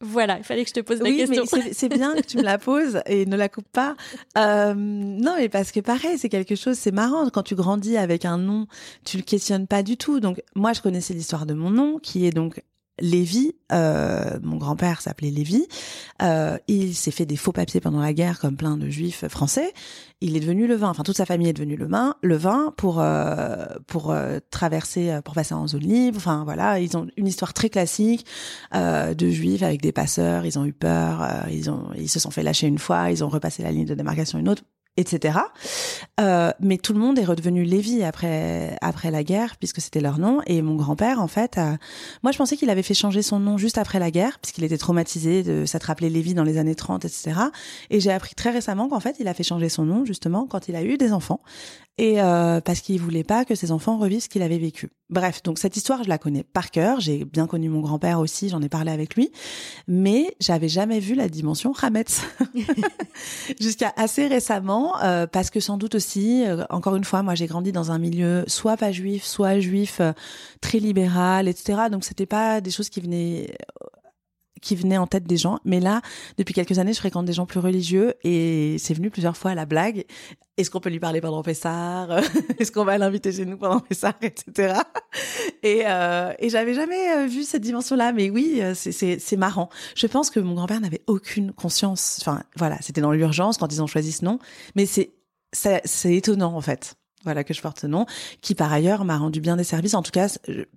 [0.00, 1.44] Voilà, il fallait que je te pose la question.
[1.52, 3.96] Oui, c'est bien que tu me la poses et ne la coupe pas.
[4.36, 7.30] Euh, non, mais parce que pareil, c'est quelque chose, c'est marrant.
[7.30, 8.66] Quand tu grandis avec un nom,
[9.04, 10.20] tu le questionnes pas du tout.
[10.20, 12.62] Donc, moi, je connaissais l'histoire de mon nom, qui est donc
[12.98, 15.66] Lévi, euh, mon grand-père s'appelait Lévi,
[16.22, 19.72] euh, il s'est fait des faux papiers pendant la guerre comme plein de juifs français.
[20.22, 22.72] Il est devenu le vin, enfin toute sa famille est devenue le vin, le vin
[22.78, 26.16] pour euh, pour euh, traverser, euh, pour passer en zone libre.
[26.16, 28.24] Enfin voilà, ils ont une histoire très classique
[28.72, 30.46] de juifs avec des passeurs.
[30.46, 33.28] Ils ont eu peur, ils ont ils se sont fait lâcher une fois, ils ont
[33.28, 34.62] repassé la ligne de démarcation une autre
[34.96, 35.38] etc.
[36.20, 40.18] Euh, mais tout le monde est redevenu Lévi après après la guerre puisque c'était leur
[40.18, 40.40] nom.
[40.46, 41.58] Et mon grand-père, en fait,
[42.22, 44.78] moi je pensais qu'il avait fait changer son nom juste après la guerre puisqu'il était
[44.78, 47.32] traumatisé de s'être appelé Lévi dans les années 30, etc.
[47.90, 50.68] Et j'ai appris très récemment qu'en fait il a fait changer son nom justement quand
[50.68, 51.40] il a eu des enfants
[51.98, 54.90] et euh, parce qu'il voulait pas que ses enfants revivent ce qu'il avait vécu.
[55.08, 57.00] Bref, donc cette histoire, je la connais par cœur.
[57.00, 59.30] J'ai bien connu mon grand-père aussi, j'en ai parlé avec lui,
[59.86, 62.22] mais j'avais jamais vu la dimension Hametz
[63.60, 67.46] jusqu'à assez récemment, euh, parce que sans doute aussi, euh, encore une fois, moi j'ai
[67.46, 70.12] grandi dans un milieu soit pas juif, soit juif, euh,
[70.60, 71.82] très libéral, etc.
[71.90, 73.56] Donc c'était pas des choses qui venaient
[74.62, 75.58] qui venait en tête des gens.
[75.64, 76.00] Mais là,
[76.38, 79.54] depuis quelques années, je fréquente des gens plus religieux et c'est venu plusieurs fois à
[79.54, 80.04] la blague.
[80.56, 82.10] Est-ce qu'on peut lui parler pendant Pessard?
[82.58, 84.80] Est-ce qu'on va l'inviter chez nous pendant Pessard, etc.
[85.62, 89.68] Et, euh, et j'avais jamais euh, vu cette dimension-là, mais oui, euh, c'est marrant.
[89.94, 92.18] Je pense que mon grand-père n'avait aucune conscience.
[92.22, 94.38] Enfin, voilà, c'était dans l'urgence quand ils ont choisi ce nom,
[94.74, 95.12] mais c'est
[95.52, 98.06] c'est étonnant en fait voilà que je porte ce nom,
[98.40, 99.94] qui par ailleurs m'a rendu bien des services.
[99.94, 100.28] En tout cas,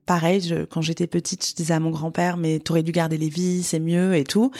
[0.05, 3.63] pareil, quand j'étais petite, je disais à mon grand-père, mais t'aurais dû garder les vies,
[3.63, 4.51] c'est mieux et tout.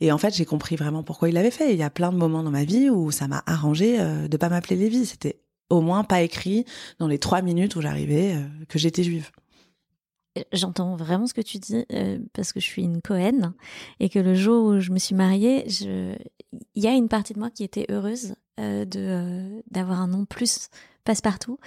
[0.00, 1.72] Et en fait, j'ai compris vraiment pourquoi il l'avait fait.
[1.72, 4.36] Il y a plein de moments dans ma vie où ça m'a arrangé euh, de
[4.36, 5.06] pas m'appeler Lévi.
[5.06, 5.38] C'était
[5.70, 6.64] au moins pas écrit
[6.98, 9.30] dans les trois minutes où j'arrivais euh, que j'étais juive.
[10.52, 13.54] J'entends vraiment ce que tu dis euh, parce que je suis une Cohen
[14.00, 17.38] et que le jour où je me suis mariée, il y a une partie de
[17.38, 20.68] moi qui était heureuse euh, de d'avoir un nom plus
[21.04, 21.58] passe-partout.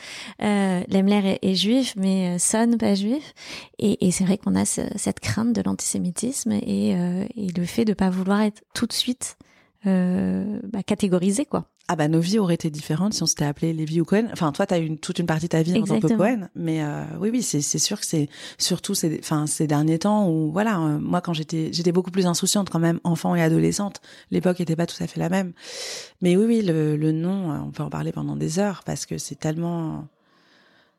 [0.42, 3.34] Euh, Lemler est, juif, mais euh, Son pas juif.
[3.80, 7.86] Et, et c'est vrai qu'on a cette crainte de l'antisémitisme et, euh, et, le fait
[7.86, 9.38] de pas vouloir être tout de suite
[9.86, 11.66] bah, catégorisé, quoi.
[11.90, 14.28] Ah bah nos vies auraient été différentes si on s'était appelé Lévi ou Cohen.
[14.34, 16.84] Enfin toi t'as eu toute une partie de ta vie en tant que Cohen, mais
[16.84, 20.52] euh, oui oui c'est c'est sûr que c'est surtout ces enfin ces derniers temps où
[20.52, 24.02] voilà euh, moi quand j'étais j'étais beaucoup plus insouciante quand même enfant et adolescente.
[24.32, 25.54] L'époque était pas tout à fait la même.
[26.22, 29.06] Mais oui oui le le nom euh, on peut en parler pendant des heures parce
[29.06, 30.08] que c'est tellement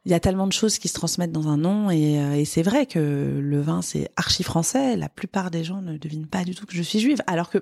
[0.08, 2.46] il y a tellement de choses qui se transmettent dans un nom et, euh, et
[2.46, 4.96] c'est vrai que le vin c'est archi français.
[4.96, 7.58] La plupart des gens ne devinent pas du tout que je suis juive, alors que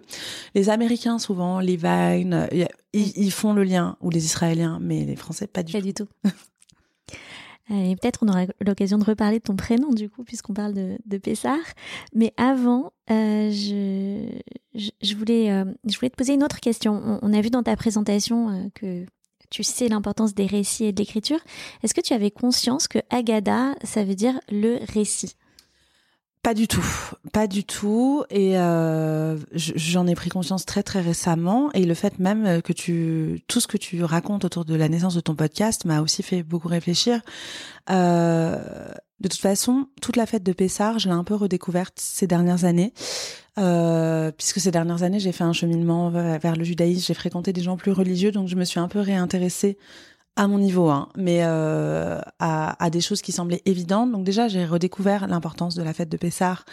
[0.54, 2.48] les Américains souvent, les Vine,
[2.92, 5.87] ils, font le lien ou les Israéliens, mais les Français pas du pas tout.
[5.87, 6.06] du tout.
[7.68, 10.98] Et peut-être on aura l'occasion de reparler de ton prénom du coup, puisqu'on parle de,
[11.04, 11.59] de Pessard.
[12.14, 14.38] Mais avant, euh, je,
[14.74, 17.18] je, voulais, euh, je voulais te poser une autre question.
[17.22, 19.04] On, a vu dans ta présentation euh, que
[19.50, 21.40] tu sais l'importance des récits et de l'écriture.
[21.82, 25.35] Est-ce que tu avais conscience que Agada, ça veut dire le récit?
[26.46, 26.87] Pas du tout,
[27.32, 28.22] pas du tout.
[28.30, 31.72] Et euh, j'en ai pris conscience très très récemment.
[31.72, 35.16] Et le fait même que tu, tout ce que tu racontes autour de la naissance
[35.16, 37.20] de ton podcast m'a aussi fait beaucoup réfléchir.
[37.90, 38.59] Euh,
[39.18, 42.64] de toute façon, toute la fête de Pessard, je l'ai un peu redécouverte ces dernières
[42.64, 42.94] années.
[43.59, 47.62] Euh, puisque ces dernières années, j'ai fait un cheminement vers le judaïsme, j'ai fréquenté des
[47.62, 49.78] gens plus religieux, donc je me suis un peu réintéressée
[50.37, 54.12] à mon niveau, hein, mais euh, à, à, des choses qui semblaient évidentes.
[54.12, 56.66] Donc déjà, j'ai redécouvert l'importance de la fête de Pessard,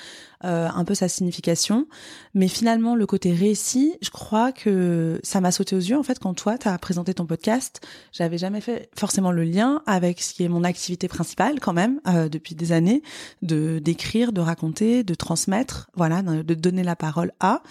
[0.44, 1.88] euh, un peu sa signification.
[2.34, 5.98] Mais finalement, le côté récit, je crois que ça m'a sauté aux yeux.
[5.98, 7.80] En fait, quand toi, tu as présenté ton podcast,
[8.12, 12.02] j'avais jamais fait forcément le lien avec ce qui est mon activité principale quand même
[12.08, 13.02] euh, depuis des années,
[13.42, 17.64] de d'écrire, de raconter, de transmettre, voilà, de donner la parole à.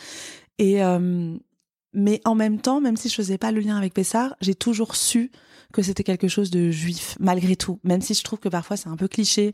[0.59, 1.37] Et euh,
[1.93, 4.97] mais en même temps, même si je faisais pas le lien avec Pessard, j'ai toujours
[4.97, 5.31] su
[5.73, 7.79] que c'était quelque chose de juif, malgré tout.
[7.83, 9.53] Même si je trouve que parfois c'est un peu cliché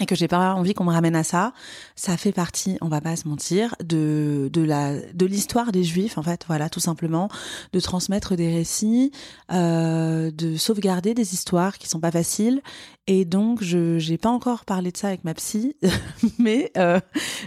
[0.00, 1.52] et que j'ai pas envie qu'on me ramène à ça,
[1.94, 6.18] ça fait partie, on va pas se mentir, de de la de l'histoire des Juifs
[6.18, 7.28] en fait, voilà, tout simplement,
[7.72, 9.12] de transmettre des récits,
[9.52, 12.60] euh, de sauvegarder des histoires qui sont pas faciles.
[13.06, 15.76] Et donc je j'ai pas encore parlé de ça avec ma psy,
[16.38, 16.98] mais euh,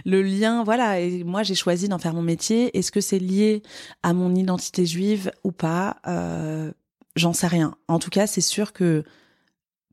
[0.06, 1.00] le lien, voilà.
[1.00, 2.76] Et moi j'ai choisi d'en faire mon métier.
[2.78, 3.62] Est-ce que c'est lié
[4.02, 5.96] à mon identité juive ou pas?
[6.06, 6.72] Euh,
[7.18, 7.74] J'en sais rien.
[7.88, 9.02] En tout cas, c'est sûr que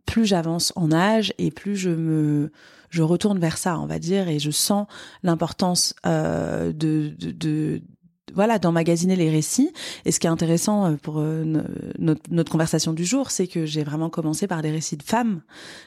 [0.06, 2.52] plus j'avance en âge et plus je me
[2.90, 4.88] je retourne vers ça, on va dire, et je sens
[5.22, 7.82] l'importance euh, de, de,
[8.36, 9.72] voilà d'emmagasiner les récits.
[10.06, 11.44] Et ce qui est intéressant euh, pour euh,
[12.00, 15.42] notre, conversation du jour c'est que j'ai vraiment commencé par des récits de femmes.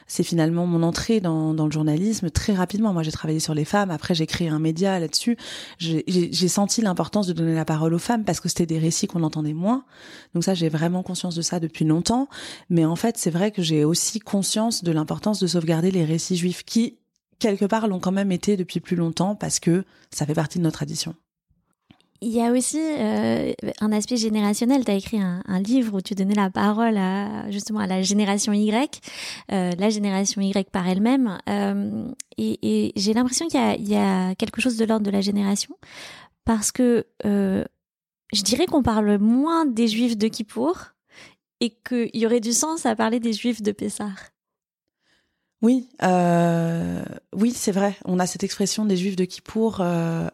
[0.07, 2.91] C'est finalement mon entrée dans, dans le journalisme très rapidement.
[2.91, 3.91] Moi j'ai travaillé sur les femmes.
[3.91, 5.37] Après j'ai créé un média là-dessus.
[5.77, 9.23] J'ai senti l'importance de donner la parole aux femmes parce que c'était des récits qu'on
[9.23, 9.85] entendait moins.
[10.33, 12.27] Donc ça j'ai vraiment conscience de ça depuis longtemps.
[12.69, 16.35] Mais en fait c'est vrai que j'ai aussi conscience de l'importance de sauvegarder les récits
[16.35, 16.97] juifs qui
[17.39, 20.63] quelque part l'ont quand même été depuis plus longtemps parce que ça fait partie de
[20.63, 21.15] notre tradition
[22.21, 24.83] il y a aussi euh, un aspect générationnel.
[24.83, 28.01] Tu as écrit un, un, livre où tu donnais la parole à justement à la
[28.01, 29.01] génération Y,
[29.51, 31.37] euh, la génération Y par elle-même.
[31.47, 35.21] Euh, et, et j'ai l'impression qu'il y, y, a quelque chose de l'ordre de la
[35.21, 35.75] génération
[36.45, 37.63] parce que euh,
[38.33, 40.93] je dirais qu'on parle moins des Juifs de Kippour
[41.59, 44.09] et qu'il y aurait du sens à parler des Juifs de Pessah.
[45.61, 47.03] Oui, euh,
[47.35, 47.97] oui, c'est vrai.
[48.05, 50.29] On a cette expression des Juifs de Kippour euh,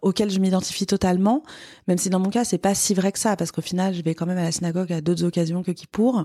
[0.00, 1.42] auquel je m'identifie totalement,
[1.88, 4.00] même si dans mon cas c'est pas si vrai que ça, parce qu'au final je
[4.00, 6.24] vais quand même à la synagogue à d'autres occasions que Kippour.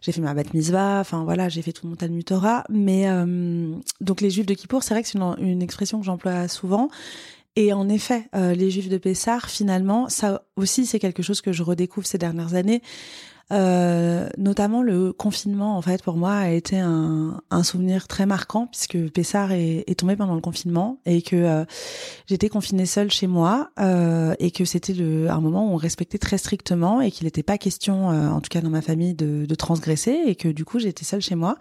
[0.00, 2.64] J'ai fait ma bat mitzvah, enfin voilà, j'ai fait tout mon Talmud Torah.
[2.68, 6.04] Mais euh, donc les Juifs de Kippour, c'est vrai que c'est une, une, expression que
[6.04, 6.88] j'emploie souvent.
[7.54, 11.52] Et en effet, euh, les Juifs de Pessar, finalement, ça aussi c'est quelque chose que
[11.52, 12.82] je redécouvre ces dernières années.
[13.52, 18.66] Euh, notamment le confinement en fait pour moi a été un, un souvenir très marquant
[18.66, 21.64] puisque Pessard est, est, tombé pendant le confinement et que euh,
[22.26, 24.94] j'étais confinée seule chez moi euh, et que c'était
[25.28, 28.48] un moment où on respectait très strictement et qu'il n'était pas question euh, en tout
[28.48, 31.56] cas dans ma famille de, de transgresser et que du coup j'étais seule chez moi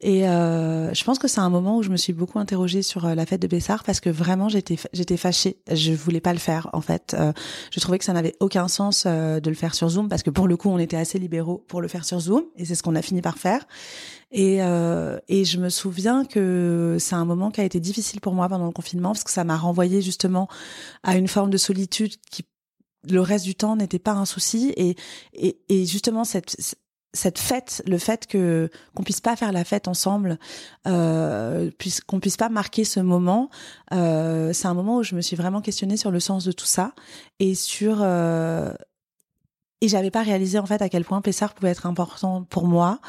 [0.00, 3.06] et euh, je pense que c'est un moment où je me suis beaucoup interrogée sur
[3.06, 5.56] euh, la fête de Bessard parce que vraiment j'étais j'étais fâchée.
[5.72, 7.16] Je voulais pas le faire en fait.
[7.18, 7.32] Euh,
[7.70, 10.28] je trouvais que ça n'avait aucun sens euh, de le faire sur Zoom parce que
[10.28, 12.82] pour le coup on était assez libéraux pour le faire sur Zoom et c'est ce
[12.82, 13.66] qu'on a fini par faire.
[14.32, 18.34] Et, euh, et je me souviens que c'est un moment qui a été difficile pour
[18.34, 20.46] moi pendant le confinement parce que ça m'a renvoyé justement
[21.04, 22.44] à une forme de solitude qui
[23.08, 24.94] le reste du temps n'était pas un souci et,
[25.32, 26.56] et, et justement cette
[27.12, 30.38] cette fête, le fait que qu'on puisse pas faire la fête ensemble,
[30.86, 33.50] euh, puisse, qu'on puisse pas marquer ce moment,
[33.92, 36.66] euh, c'est un moment où je me suis vraiment questionnée sur le sens de tout
[36.66, 36.92] ça
[37.40, 38.72] et sur euh,
[39.80, 43.00] et j'avais pas réalisé en fait à quel point Pessar pouvait être important pour moi.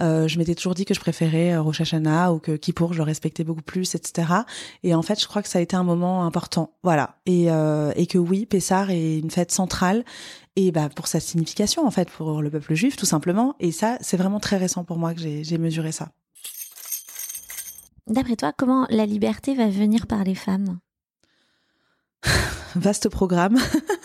[0.00, 2.98] Euh, je m'étais toujours dit que je préférais euh, Rosh Hashanah ou que Kippour je
[2.98, 4.28] le respectais beaucoup plus, etc.
[4.82, 7.16] Et en fait, je crois que ça a été un moment important, voilà.
[7.26, 10.04] Et, euh, et que oui, Pessar est une fête centrale
[10.56, 13.54] et bah pour sa signification en fait pour le peuple juif tout simplement.
[13.60, 16.08] Et ça, c'est vraiment très récent pour moi que j'ai mesuré ça.
[18.08, 20.78] D'après toi, comment la liberté va venir par les femmes?
[22.76, 23.58] Vaste programme.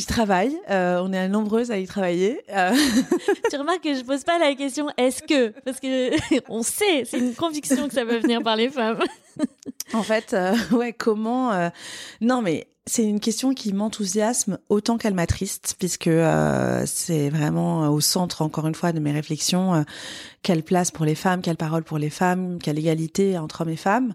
[0.00, 0.58] J'y travaille.
[0.70, 2.40] Euh, on est nombreuses à y travailler.
[2.48, 2.74] Euh.
[3.50, 5.48] tu remarques que je pose pas la question est-ce que?
[5.60, 6.12] Parce que
[6.48, 9.00] on sait, c'est une conviction que ça va venir par les femmes.
[9.92, 11.70] en fait, euh, ouais, comment
[12.22, 16.10] Non, mais c'est une question qui m'enthousiasme autant qu'elle m'attriste, puisque
[16.86, 19.84] c'est vraiment au centre, encore une fois, de mes réflexions.
[20.40, 23.76] quelle place pour les femmes, quelle parole pour les femmes, quelle égalité entre hommes et
[23.76, 24.14] femmes.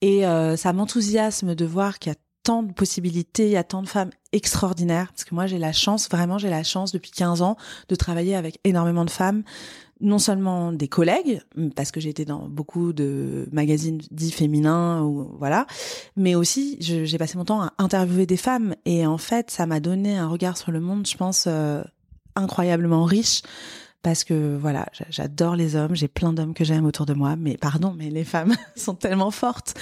[0.00, 0.22] Et
[0.56, 3.88] ça m'enthousiasme de voir qu'il y a tant de possibilités, il y a tant de
[3.88, 7.56] femmes extraordinaires, parce que moi j'ai la chance, vraiment j'ai la chance depuis 15 ans
[7.88, 9.42] de travailler avec énormément de femmes,
[10.00, 11.40] non seulement des collègues,
[11.74, 15.66] parce que j'ai été dans beaucoup de magazines dits féminins, ou voilà,
[16.14, 19.80] mais aussi j'ai passé mon temps à interviewer des femmes, et en fait ça m'a
[19.80, 21.82] donné un regard sur le monde, je pense, euh,
[22.36, 23.42] incroyablement riche
[24.06, 27.56] parce que voilà, j'adore les hommes, j'ai plein d'hommes que j'aime autour de moi, mais
[27.56, 29.74] pardon, mais les femmes sont tellement fortes.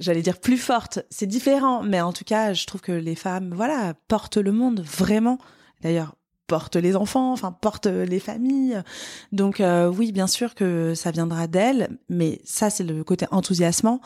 [0.00, 3.52] J'allais dire plus fortes, c'est différent, mais en tout cas, je trouve que les femmes,
[3.54, 5.38] voilà, portent le monde vraiment.
[5.82, 6.16] D'ailleurs,
[6.48, 8.82] portent les enfants, enfin portent les familles.
[9.30, 14.00] Donc euh, oui, bien sûr que ça viendra d'elles, mais ça c'est le côté enthousiasmant.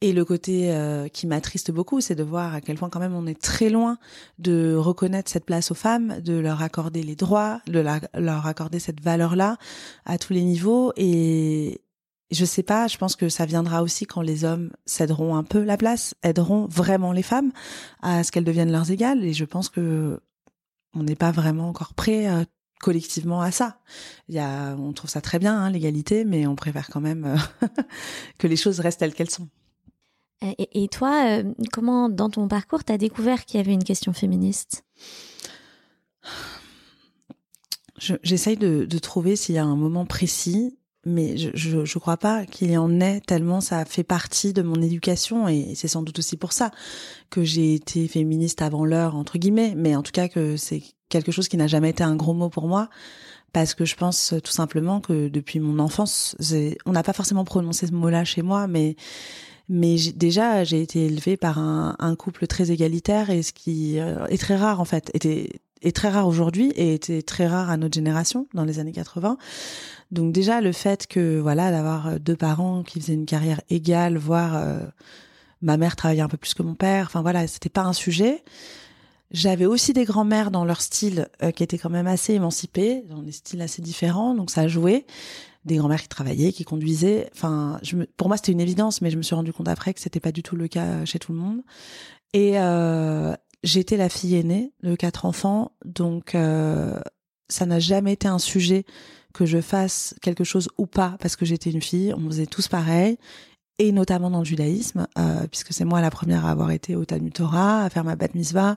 [0.00, 3.14] Et le côté euh, qui m'attriste beaucoup, c'est de voir à quel point quand même
[3.14, 3.98] on est très loin
[4.38, 7.84] de reconnaître cette place aux femmes, de leur accorder les droits, de
[8.14, 9.56] leur accorder cette valeur-là
[10.04, 10.92] à tous les niveaux.
[10.96, 11.80] Et
[12.30, 15.64] je sais pas, je pense que ça viendra aussi quand les hommes céderont un peu
[15.64, 17.50] la place, aideront vraiment les femmes
[18.00, 19.24] à ce qu'elles deviennent leurs égales.
[19.24, 20.20] Et je pense que
[20.94, 22.44] on n'est pas vraiment encore prêt euh,
[22.80, 23.80] collectivement à ça.
[24.28, 27.24] Il y a, on trouve ça très bien, hein, l'égalité, mais on préfère quand même
[27.24, 27.66] euh,
[28.38, 29.48] que les choses restent telles qu'elles sont.
[30.40, 34.12] Et, toi, euh, comment dans ton parcours tu as découvert qu'il y avait une question
[34.12, 34.84] féministe?
[38.22, 42.70] J'essaye de, trouver s'il y a un moment précis, mais je ne crois pas qu'il
[42.70, 46.36] y en ait tellement ça fait partie de mon éducation et c'est sans doute aussi
[46.36, 46.70] pour ça
[47.30, 51.32] que j'ai été féministe avant l'heure entre guillemets, mais en tout cas que c'est quelque
[51.32, 52.88] chose qui n'a jamais été un gros mot pour moi
[53.52, 56.36] parce que je pense tout simplement que depuis mon enfance,
[56.86, 58.94] on n'a pas forcément prononcé ce mot-là chez moi, mais
[59.68, 64.26] mais déjà j'ai été élevée par un, un, couple très égalitaire et ce qui euh,
[64.26, 67.76] est très rare en fait était est très rare aujourd'hui et était très rare à
[67.76, 69.38] notre génération dans les années 80.
[70.10, 74.56] Donc déjà le fait que voilà d'avoir deux parents qui faisaient une carrière égale, voire
[74.56, 74.80] euh,
[75.62, 77.06] ma mère travaillait un peu plus que mon père.
[77.06, 78.42] Enfin voilà, c'était pas un sujet.
[79.30, 83.22] J'avais aussi des grands-mères dans leur style euh, qui étaient quand même assez émancipés, dans
[83.22, 85.04] des styles assez différents, donc ça joué
[85.64, 87.28] des grand-mères qui travaillaient, qui conduisaient.
[87.34, 89.94] Enfin, je me, pour moi, c'était une évidence, mais je me suis rendu compte après
[89.94, 91.62] que c'était pas du tout le cas chez tout le monde.
[92.32, 96.98] Et euh, j'étais la fille aînée de quatre enfants, donc euh,
[97.48, 98.84] ça n'a jamais été un sujet
[99.34, 102.12] que je fasse quelque chose ou pas parce que j'étais une fille.
[102.14, 103.18] On faisait tous pareil
[103.78, 107.04] et notamment dans le judaïsme, euh, puisque c'est moi la première à avoir été au
[107.04, 108.76] Talmud Torah, à faire ma bat mitzvah.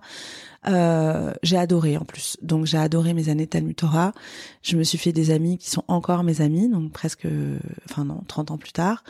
[0.67, 4.13] Euh, j'ai adoré en plus, donc j'ai adoré mes années Talmud Torah.
[4.61, 7.27] Je me suis fait des amis qui sont encore mes amis, donc presque,
[7.89, 9.03] enfin non, 30 ans plus tard.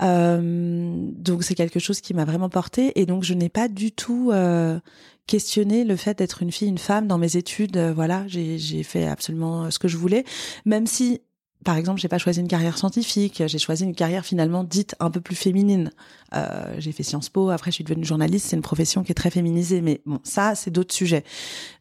[0.00, 3.92] Euh, donc c'est quelque chose qui m'a vraiment porté, et donc je n'ai pas du
[3.92, 4.78] tout euh,
[5.26, 7.76] questionné le fait d'être une fille, une femme dans mes études.
[7.76, 10.24] Euh, voilà, j'ai fait absolument ce que je voulais,
[10.64, 11.20] même si
[11.64, 15.10] par exemple, j'ai pas choisi une carrière scientifique, j'ai choisi une carrière finalement dite un
[15.10, 15.90] peu plus féminine.
[16.34, 19.14] Euh, j'ai fait Sciences Po, après je suis devenue journaliste, c'est une profession qui est
[19.14, 21.24] très féminisée, mais bon, ça c'est d'autres sujets.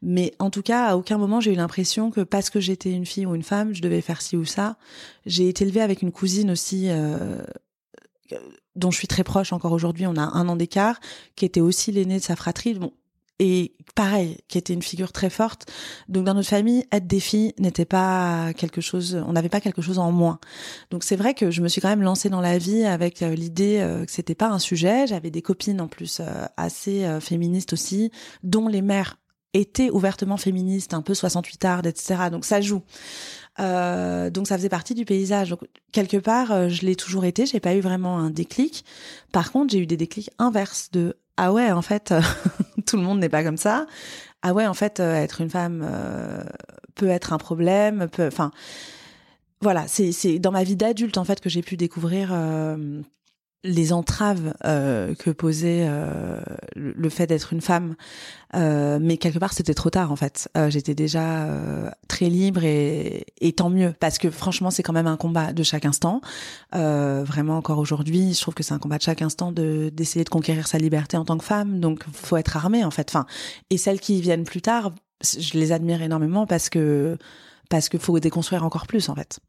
[0.02, 3.06] Mais en tout cas, à aucun moment j'ai eu l'impression que parce que j'étais une
[3.06, 4.78] fille ou une femme, je devais faire ci ou ça.
[5.26, 6.88] J'ai été élevée avec une cousine aussi.
[6.90, 7.42] Euh,
[8.76, 11.02] dont je suis très proche encore aujourd'hui, on a un an d'écart,
[11.36, 12.74] qui était aussi l'aînée de sa fratrie.
[12.76, 12.94] Bon,
[13.44, 15.66] et pareil, qui était une figure très forte.
[16.08, 19.82] Donc dans notre famille, être des filles n'était pas quelque chose, on n'avait pas quelque
[19.82, 20.40] chose en moins.
[20.92, 23.34] Donc c'est vrai que je me suis quand même lancée dans la vie avec euh,
[23.34, 25.08] l'idée euh, que c'était pas un sujet.
[25.08, 28.12] J'avais des copines en plus euh, assez féministes aussi,
[28.44, 29.18] dont les mères
[29.56, 32.30] étaient ouvertement féministes, un peu 68 ardes, etc.
[32.32, 32.84] Donc ça joue.
[33.58, 35.50] Donc ça faisait partie du paysage.
[35.50, 35.62] Donc,
[35.92, 37.48] quelque part, je l'ai toujours été.
[37.48, 38.86] J'ai pas eu vraiment un déclic.
[39.32, 42.14] Par contre, j'ai eu des déclics inverses de ah ouais, en fait,
[42.92, 43.86] tout le monde n'est pas comme ça.
[44.42, 46.44] Ah ouais, en fait, euh, être une femme euh,
[46.96, 48.10] peut être un problème.
[48.20, 48.52] Enfin,
[49.62, 52.32] voilà, c'est c'est dans ma vie d'adulte en fait que j'ai pu découvrir.
[52.34, 53.02] Euh,
[53.64, 56.42] les entraves euh, que posait euh,
[56.76, 57.96] le fait d'être une femme,
[58.56, 60.50] euh, mais quelque part c'était trop tard en fait.
[60.70, 61.48] J'étais déjà
[62.08, 65.64] très libre et, et, tant mieux parce que franchement c'est quand même un combat de
[65.64, 66.22] chaque instant.
[66.72, 70.30] vraiment encore aujourd'hui, je trouve que c'est un combat de chaque instant de d'essayer de
[70.30, 71.80] conquérir sa liberté en tant que femme.
[71.80, 73.10] Donc faut être armé en fait.
[73.10, 73.26] Enfin
[73.70, 74.92] et celles qui viennent plus tard,
[75.24, 77.18] je les admire énormément parce que
[77.70, 79.40] parce qu'il faut déconstruire encore plus en fait.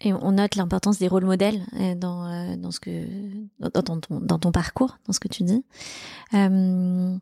[0.00, 2.90] Et on note l'importance des rôles modèles euh, dans, euh, dans ce que
[3.58, 5.64] dans ton, dans ton parcours, dans ce que tu dis.
[6.34, 7.16] Euh,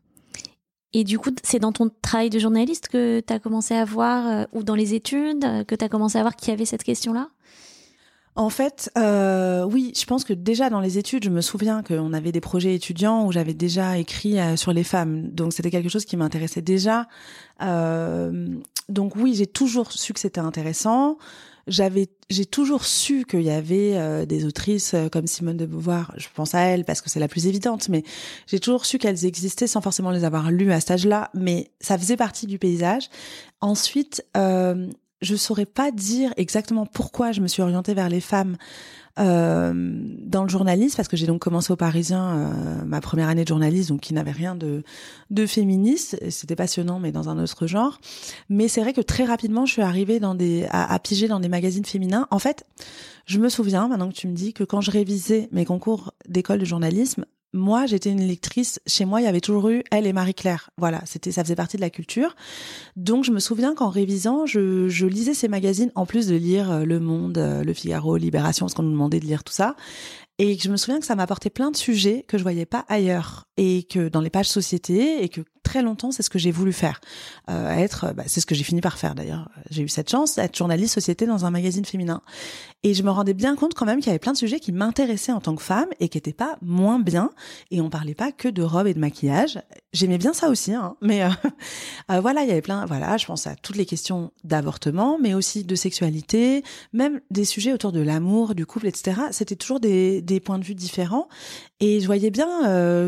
[0.93, 4.47] et du coup, c'est dans ton travail de journaliste que tu as commencé à voir,
[4.53, 7.29] ou dans les études, que tu as commencé à voir qu'il y avait cette question-là?
[8.35, 12.31] En fait, oui, je pense que déjà dans les études, je me souviens qu'on avait
[12.31, 15.29] des projets étudiants où j'avais déjà écrit sur les femmes.
[15.31, 17.07] Donc c'était quelque chose qui m'intéressait déjà.
[17.59, 21.17] Donc oui, j'ai toujours su que c'était intéressant
[21.67, 26.13] j'avais j'ai toujours su qu'il y avait euh, des autrices euh, comme Simone de Beauvoir,
[26.17, 28.03] je pense à elle parce que c'est la plus évidente, mais
[28.47, 31.97] j'ai toujours su qu'elles existaient sans forcément les avoir lues à cet âge-là, mais ça
[31.97, 33.09] faisait partie du paysage.
[33.61, 34.89] Ensuite, euh,
[35.21, 38.57] je saurais pas dire exactement pourquoi je me suis orientée vers les femmes
[39.19, 43.43] euh, dans le journalisme parce que j'ai donc commencé au Parisien euh, ma première année
[43.43, 44.83] de journalisme donc qui n'avait rien de
[45.29, 46.17] de féministe.
[46.29, 47.99] C'était passionnant mais dans un autre genre.
[48.49, 51.39] Mais c'est vrai que très rapidement je suis arrivée dans des à, à piger dans
[51.39, 52.27] des magazines féminins.
[52.31, 52.65] En fait
[53.25, 56.59] je me souviens maintenant que tu me dis que quand je révisais mes concours d'école
[56.59, 58.79] de journalisme moi, j'étais une lectrice.
[58.85, 60.69] Chez moi, il y avait toujours eu elle et Marie-Claire.
[60.77, 62.35] Voilà, c'était, ça faisait partie de la culture.
[62.95, 66.71] Donc, je me souviens qu'en révisant, je, je, lisais ces magazines en plus de lire
[66.71, 69.75] euh, Le Monde, euh, Le Figaro, Libération, parce qu'on nous demandait de lire tout ça.
[70.39, 73.46] Et je me souviens que ça m'apportait plein de sujets que je voyais pas ailleurs
[73.57, 76.71] et que dans les pages société et que très longtemps c'est ce que j'ai voulu
[76.71, 77.01] faire.
[77.49, 79.49] Euh, être bah, c'est ce que j'ai fini par faire d'ailleurs.
[79.69, 82.21] J'ai eu cette chance d'être journaliste société dans un magazine féminin.
[82.83, 84.71] Et je me rendais bien compte quand même qu'il y avait plein de sujets qui
[84.71, 87.31] m'intéressaient en tant que femme et qui n'étaient pas moins bien.
[87.71, 89.59] Et on parlait pas que de robes et de maquillage.
[89.91, 91.29] J'aimais bien ça aussi hein, mais euh,
[92.11, 95.33] euh, voilà il y avait plein voilà je pense à toutes les questions d'avortement mais
[95.33, 100.41] aussi de sexualité même des sujets autour de l'amour du couple etc c'était toujours des,
[100.45, 101.27] points de vue différents.
[101.79, 102.47] Et je voyais bien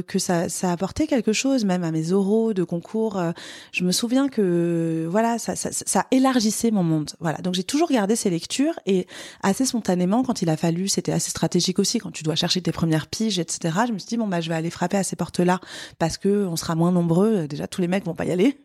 [0.07, 3.17] que ça, ça apportait quelque chose, même à mes oraux de concours.
[3.17, 3.31] Euh,
[3.71, 7.11] je me souviens que voilà, ça, élargissait mon monde.
[7.19, 9.07] Voilà, donc j'ai toujours gardé ces lectures et
[9.41, 12.71] assez spontanément, quand il a fallu, c'était assez stratégique aussi, quand tu dois chercher tes
[12.71, 13.75] premières piges, etc.
[13.87, 15.59] Je me suis dit bon bah je vais aller frapper à ces portes-là
[15.97, 17.47] parce que on sera moins nombreux.
[17.47, 18.59] Déjà tous les mecs vont pas y aller.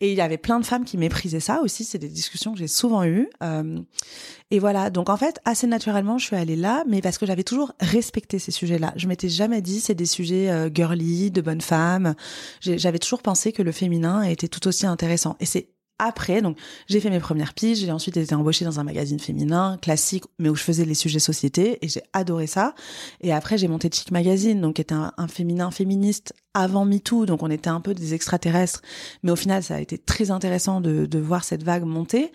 [0.00, 1.84] Et il y avait plein de femmes qui méprisaient ça aussi.
[1.84, 3.28] C'est des discussions que j'ai souvent eues.
[3.42, 3.80] Euh,
[4.50, 7.42] et voilà, donc en fait, assez naturellement, je suis allée là, mais parce que j'avais
[7.42, 8.92] toujours respecté ces sujets-là.
[8.96, 12.14] Je m'étais jamais dit c'est des sujets euh, girly, de bonnes femmes.
[12.60, 15.36] J'avais toujours pensé que le féminin était tout aussi intéressant.
[15.40, 16.58] Et c'est après, donc
[16.88, 20.48] j'ai fait mes premières piges, j'ai ensuite été embauchée dans un magazine féminin classique, mais
[20.48, 22.74] où je faisais les sujets société et j'ai adoré ça.
[23.20, 27.42] Et après j'ai monté Chic Magazine, donc qui était un féminin féministe avant MeToo, donc
[27.42, 28.82] on était un peu des extraterrestres,
[29.22, 32.32] mais au final ça a été très intéressant de, de voir cette vague monter.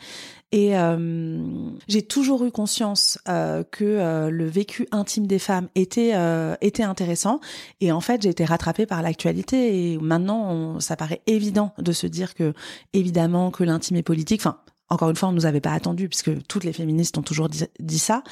[0.51, 1.45] Et euh,
[1.87, 6.83] j'ai toujours eu conscience euh, que euh, le vécu intime des femmes était euh, était
[6.83, 7.39] intéressant.
[7.81, 9.91] Et en fait, j'ai été rattrapée par l'actualité.
[9.91, 12.53] Et maintenant, ça paraît évident de se dire que
[12.93, 14.41] évidemment que l'intime est politique.
[14.41, 14.57] Enfin,
[14.89, 17.99] encore une fois, on nous avait pas attendu puisque toutes les féministes ont toujours dit,
[17.99, 18.23] ça.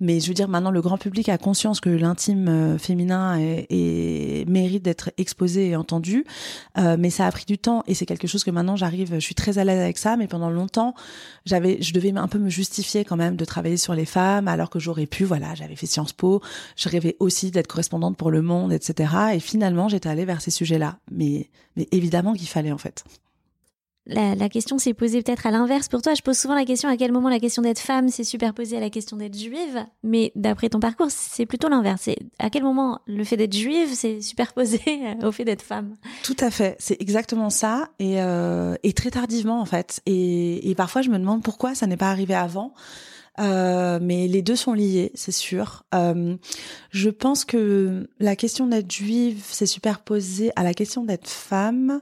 [0.00, 4.48] Mais je veux dire, maintenant, le grand public a conscience que l'intime euh, féminin est,
[4.48, 6.24] mérite d'être exposé et entendu.
[6.78, 9.20] Euh, mais ça a pris du temps et c'est quelque chose que maintenant j'arrive, je
[9.20, 10.16] suis très à l'aise avec ça.
[10.16, 10.94] Mais pendant longtemps,
[11.46, 14.70] j'avais, je devais un peu me justifier quand même de travailler sur les femmes alors
[14.70, 15.24] que j'aurais pu.
[15.24, 16.40] Voilà, j'avais fait Sciences Po.
[16.76, 19.12] Je rêvais aussi d'être correspondante pour Le Monde, etc.
[19.34, 20.98] Et finalement, j'étais allée vers ces sujets-là.
[21.10, 23.04] Mais, mais évidemment qu'il fallait en fait
[24.06, 26.14] la, question s'est posée peut-être à l'inverse pour toi.
[26.14, 28.80] Je pose souvent la question à quel moment la question d'être femme s'est superposée à
[28.80, 32.08] la question d'être juive, mais d'après ton parcours, c'est plutôt l'inverse.
[32.38, 34.80] À quel moment le fait d'être juive s'est superposé
[35.22, 35.96] au fait d'être femme?
[36.22, 40.00] Tout à fait, c'est exactement ça, et, euh, très tardivement en fait.
[40.06, 42.72] Et, et, parfois, je me demande pourquoi ça n'est pas arrivé avant.
[43.40, 45.84] Euh, mais les deux sont liés, c'est sûr.
[45.94, 46.36] Euh,
[46.90, 52.00] je pense que la question d'être juive s'est superposée à la question d'être femme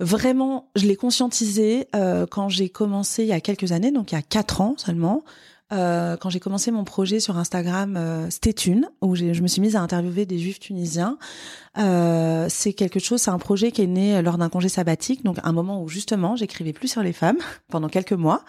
[0.00, 4.16] Vraiment, je l'ai conscientisé euh, quand j'ai commencé il y a quelques années, donc il
[4.16, 5.22] y a quatre ans seulement,
[5.72, 8.28] euh, quand j'ai commencé mon projet sur Instagram euh,
[9.00, 11.16] où je me suis mise à interviewer des juifs tunisiens.
[11.78, 15.38] Euh, c'est quelque chose, c'est un projet qui est né lors d'un congé sabbatique, donc
[15.42, 18.44] un moment où justement j'écrivais plus sur les femmes pendant quelques mois,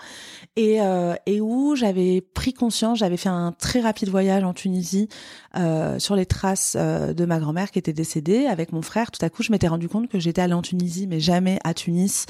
[0.56, 5.10] et, euh, et où j'avais pris conscience, j'avais fait un très rapide voyage en Tunisie
[5.58, 9.12] euh, sur les traces euh, de ma grand-mère qui était décédée avec mon frère.
[9.12, 11.74] Tout à coup, je m'étais rendu compte que j'étais allée en Tunisie, mais jamais à
[11.74, 12.26] Tunis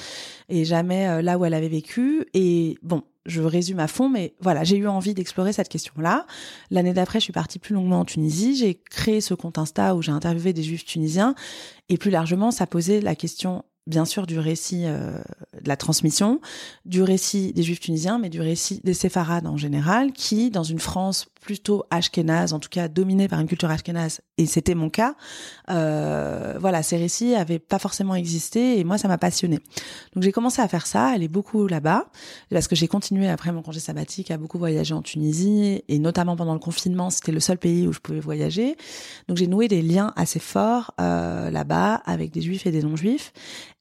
[0.49, 2.25] et jamais là où elle avait vécu.
[2.33, 6.25] Et bon, je résume à fond, mais voilà, j'ai eu envie d'explorer cette question-là.
[6.69, 8.55] L'année d'après, je suis partie plus longuement en Tunisie.
[8.55, 11.35] J'ai créé ce compte Insta où j'ai interviewé des juifs tunisiens.
[11.89, 15.19] Et plus largement, ça posait la question bien sûr du récit euh,
[15.61, 16.41] de la transmission,
[16.85, 20.79] du récit des Juifs tunisiens, mais du récit des séfarades en général, qui, dans une
[20.79, 25.15] France plutôt ashkénaze, en tout cas dominée par une culture ashkénaze, et c'était mon cas,
[25.69, 29.59] euh, voilà, ces récits avaient pas forcément existé, et moi, ça m'a passionné.
[30.15, 32.07] Donc j'ai commencé à faire ça, aller beaucoup là-bas,
[32.49, 36.35] parce que j'ai continué après mon congé sabbatique à beaucoup voyager en Tunisie, et notamment
[36.35, 38.75] pendant le confinement, c'était le seul pays où je pouvais voyager.
[39.27, 43.31] Donc j'ai noué des liens assez forts euh, là-bas avec des Juifs et des non-Juifs.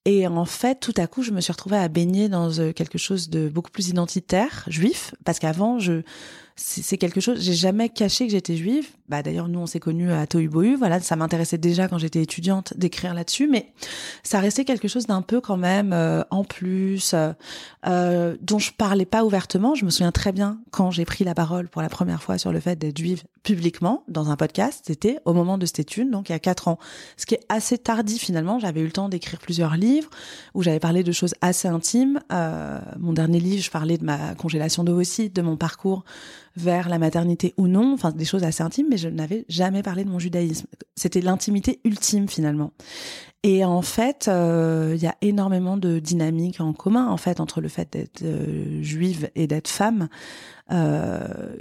[0.07, 2.99] Et en fait, tout à coup, je me suis retrouvée à baigner dans euh, quelque
[2.99, 6.03] chose de beaucoup plus identitaire, juif, parce qu'avant, je
[6.57, 7.41] c'est quelque chose.
[7.41, 8.87] J'ai jamais caché que j'étais juive.
[9.09, 10.77] Bah d'ailleurs nous on s'est connus à Tohubohu.
[10.77, 13.73] Voilà, ça m'intéressait déjà quand j'étais étudiante d'écrire là-dessus, mais
[14.23, 17.33] ça restait quelque chose d'un peu quand même euh, en plus euh,
[17.87, 19.75] euh, dont je parlais pas ouvertement.
[19.75, 22.53] Je me souviens très bien quand j'ai pris la parole pour la première fois sur
[22.53, 24.85] le fait d'être juive publiquement dans un podcast.
[24.87, 26.79] C'était au moment de étude, donc il y a quatre ans,
[27.17, 28.59] ce qui est assez tardif finalement.
[28.59, 30.11] J'avais eu le temps d'écrire plusieurs livres
[30.55, 32.21] où j'avais parlé de choses assez intimes.
[32.33, 36.05] Euh, mon dernier livre, je parlais de ma congélation d'ovocytes, de mon parcours
[36.57, 40.05] vers la maternité ou non, enfin des choses assez intimes, mais je n'avais jamais parlé
[40.05, 40.67] de mon judaïsme.
[40.97, 42.73] C'était l'intimité ultime finalement.
[43.43, 47.61] Et en fait, euh, il y a énormément de dynamiques en commun en fait entre
[47.61, 50.09] le fait d'être euh, juive et d'être femme.
[50.73, 51.57] Euh,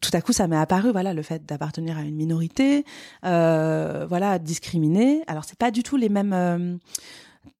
[0.00, 2.84] tout à coup, ça m'est apparu, voilà, le fait d'appartenir à une minorité,
[3.22, 5.22] voilà, discriminée.
[5.28, 6.80] Alors, c'est pas du tout les mêmes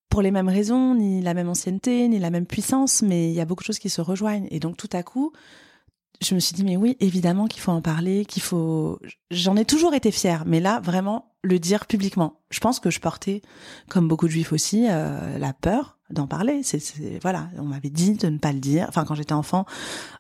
[0.09, 3.41] pour les mêmes raisons, ni la même ancienneté, ni la même puissance, mais il y
[3.41, 4.47] a beaucoup de choses qui se rejoignent.
[4.51, 5.33] Et donc tout à coup,
[6.25, 8.99] je me suis dit mais oui, évidemment qu'il faut en parler, qu'il faut.
[9.31, 12.41] J'en ai toujours été fière, mais là vraiment le dire publiquement.
[12.51, 13.43] Je pense que je portais,
[13.89, 16.63] comme beaucoup de juifs aussi, euh, la peur d'en parler.
[16.63, 16.83] C'est,
[17.21, 18.87] voilà, on m'avait dit de ne pas le dire.
[18.89, 19.67] Enfin, quand j'étais enfant,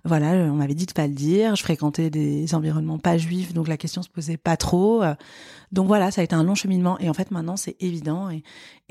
[0.05, 1.57] voilà, on m'avait dit de pas le dire.
[1.57, 5.03] Je fréquentais des environnements pas juifs, donc la question se posait pas trop.
[5.72, 6.99] Donc voilà, ça a été un long cheminement.
[7.01, 8.28] Et en fait, maintenant, c'est évident.
[8.30, 8.43] Et,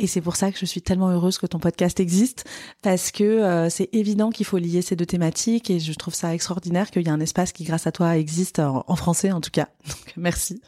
[0.07, 2.43] c'est pour ça que je suis tellement heureuse que ton podcast existe,
[2.81, 5.69] parce que euh, c'est évident qu'il faut lier ces deux thématiques.
[5.69, 8.57] Et je trouve ça extraordinaire qu'il y ait un espace qui, grâce à toi, existe
[8.57, 9.69] en, en français en tout cas.
[9.87, 10.61] Donc merci.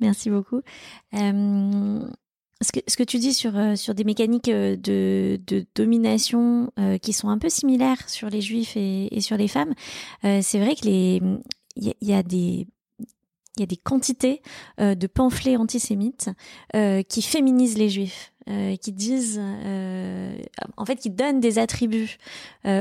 [0.00, 0.60] Merci beaucoup.
[1.14, 2.08] Euh,
[2.60, 6.72] ce que, ce que tu dis sur, euh, sur des mécaniques euh, de, de domination
[6.78, 9.74] euh, qui sont un peu similaires sur les juifs et, et sur les femmes,
[10.22, 11.40] c'est vrai que il
[12.02, 12.66] y, a des
[13.56, 14.42] il y a des quantités
[14.78, 16.30] de pamphlets antisémites
[17.08, 18.32] qui féminisent les juifs.
[18.80, 19.40] qui disent,
[20.76, 22.18] en fait, qui donnent des attributs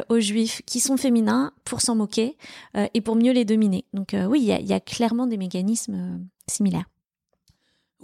[0.10, 2.38] aux juifs qui sont féminins pour s'en moquer
[2.94, 3.86] et pour mieux les dominer.
[3.94, 6.86] Donc oui, il y a, y a, clairement des mécanismes similaires.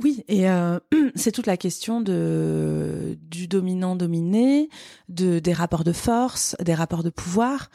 [0.01, 0.79] Oui, et euh,
[1.15, 4.69] c'est toute la question de du dominant dominé,
[5.09, 7.69] de des rapports de force, des rapports de pouvoir.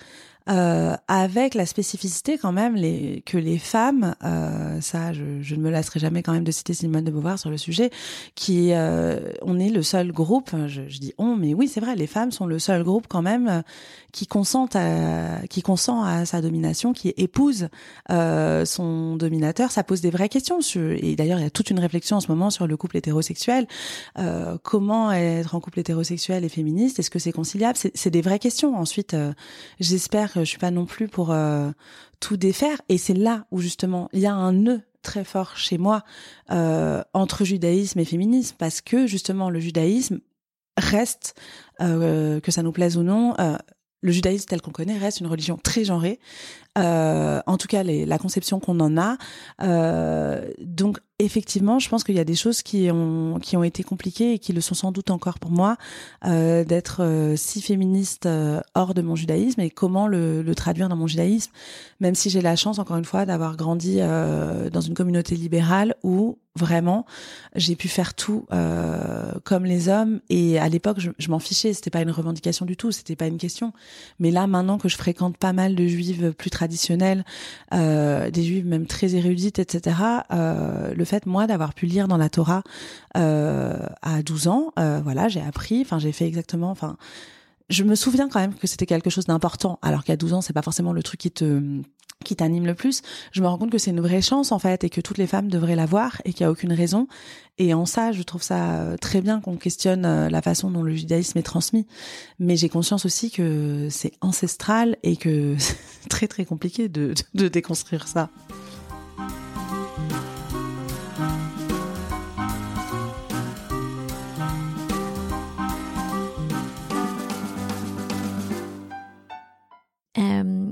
[0.49, 5.61] Euh, avec la spécificité quand même les, que les femmes, euh, ça je, je, ne
[5.61, 7.91] me lasserai jamais quand même de citer Simone de Beauvoir sur le sujet,
[8.35, 11.97] qui euh, on est le seul groupe, je, je dis on, mais oui c'est vrai,
[11.97, 13.63] les femmes sont le seul groupe quand même
[14.13, 17.69] qui consent à, qui consent à sa domination, qui épouse
[18.11, 19.71] euh, son dominateur.
[19.71, 20.59] Ça pose des vraies questions.
[20.77, 23.67] Et d'ailleurs il y a toute une réflexion en ce moment sur le couple hétérosexuel.
[24.19, 26.99] Euh, comment être en couple hétérosexuel et féministe?
[26.99, 27.79] Est-ce que c'est conciliable?
[27.95, 28.77] C'est des vraies questions.
[28.77, 29.15] Ensuite,
[29.79, 31.71] j'espère je suis pas non plus pour euh,
[32.21, 32.81] tout défaire.
[32.89, 36.03] Et c'est là où justement il y a un nœud très fort chez moi
[36.51, 40.21] euh, entre judaïsme et féminisme, parce que justement le judaïsme
[40.77, 41.35] reste,
[41.81, 43.35] euh, que ça nous plaise ou non,
[44.01, 46.21] le judaïsme tel qu'on connaît reste une religion très genrée.
[46.79, 49.17] En tout cas, la conception qu'on en a.
[50.59, 54.35] donc, effectivement, je pense qu'il y a des choses qui ont qui ont été compliquées
[54.35, 55.77] et qui le sont sans doute encore pour moi
[56.25, 60.97] euh, d'être euh, si féministe euh, hors de mon judaïsme et comment le, traduire dans
[60.97, 61.53] mon judaïsme,
[62.01, 65.95] même si j'ai la chance encore une fois d'avoir grandi euh, dans une communauté libérale
[66.03, 67.07] où vraiment
[67.55, 71.73] j'ai pu faire tout euh, comme les hommes et à l'époque je, je m'en fichais,
[71.73, 73.73] c'était pas une revendication du tout, c'était pas une question.
[74.19, 76.68] Mais là maintenant que je fréquente pas mal de juives plus traditionnelles,
[77.73, 79.97] des juives même très érudites, etc.
[80.31, 82.63] le fait moi d'avoir pu lire dans la Torah
[83.17, 86.97] euh, à 12 ans, euh, voilà, j'ai appris, enfin j'ai fait exactement, enfin
[87.69, 90.53] je me souviens quand même que c'était quelque chose d'important, alors qu'à 12 ans c'est
[90.53, 91.61] pas forcément le truc qui te
[92.25, 93.03] qui t'anime le plus,
[93.33, 95.27] je me rends compte que c'est une vraie chance en fait et que toutes les
[95.27, 97.07] femmes devraient l'avoir et qu'il n'y a aucune raison.
[97.59, 100.95] Et en ça, je trouve ça euh, très bien qu'on questionne la façon dont le
[100.95, 101.87] judaïsme est transmis.
[102.39, 107.49] Mais j'ai conscience aussi que c'est ancestral et que c'est très très compliqué de, de
[107.49, 108.31] déconstruire ça.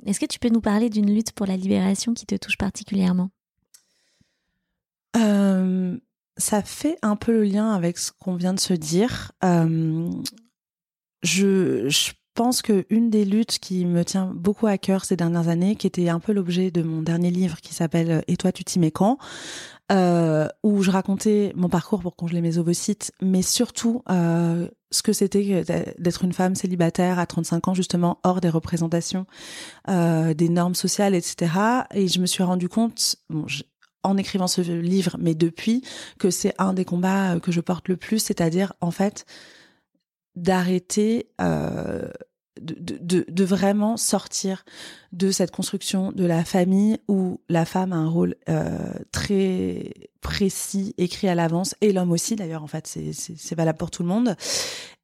[0.06, 3.30] Est-ce que tu peux nous parler d'une lutte pour la libération qui te touche particulièrement?
[5.16, 5.96] Euh,
[6.36, 9.32] Ça fait un peu le lien avec ce qu'on vient de se dire.
[9.44, 10.10] Euh,
[11.22, 15.74] je, je pense qu'une des luttes qui me tient beaucoup à cœur ces dernières années,
[15.74, 18.78] qui était un peu l'objet de mon dernier livre qui s'appelle Et toi tu t'y
[18.78, 19.18] mets quand
[19.92, 25.12] euh, où je racontais mon parcours pour congeler mes ovocytes, mais surtout euh, ce que
[25.12, 25.62] c'était
[25.98, 29.26] d'être une femme célibataire à 35 ans, justement hors des représentations,
[29.88, 31.52] euh, des normes sociales, etc.
[31.94, 33.46] Et je me suis rendu compte, bon,
[34.02, 35.82] en écrivant ce livre, mais depuis,
[36.18, 39.24] que c'est un des combats que je porte le plus, c'est-à-dire en fait
[40.36, 42.08] d'arrêter euh,
[42.60, 44.64] de, de, vraiment sortir
[45.12, 48.78] de cette construction de la famille où la femme a un rôle euh,
[49.12, 54.02] très précis, écrit à l'avance, et l'homme aussi d'ailleurs, en fait, c'est valable pour tout
[54.02, 54.36] le monde.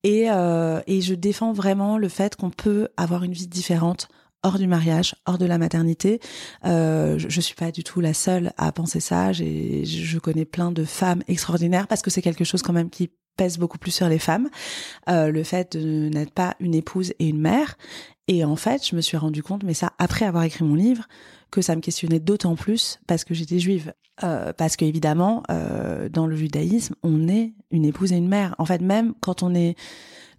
[0.02, 4.08] Et, euh, et je défends vraiment le fait qu'on peut avoir une vie différente
[4.42, 6.20] hors du mariage, hors de la maternité.
[6.64, 9.32] Je, je suis pas du tout la seule à penser ça.
[9.32, 13.58] Je connais plein de femmes extraordinaires parce que c'est quelque chose quand même qui pèse
[13.58, 14.48] beaucoup plus sur les femmes,
[15.08, 17.76] euh, le fait de n'être pas une épouse et une mère.
[18.28, 21.06] Et en fait, je me suis rendu compte, mais ça après avoir écrit mon livre,
[21.50, 23.92] que ça me questionnait d'autant plus parce que j'étais juive.
[24.24, 28.54] Euh, parce qu'évidemment, euh, dans le judaïsme, on est une épouse et une mère.
[28.58, 29.76] En fait, même quand on est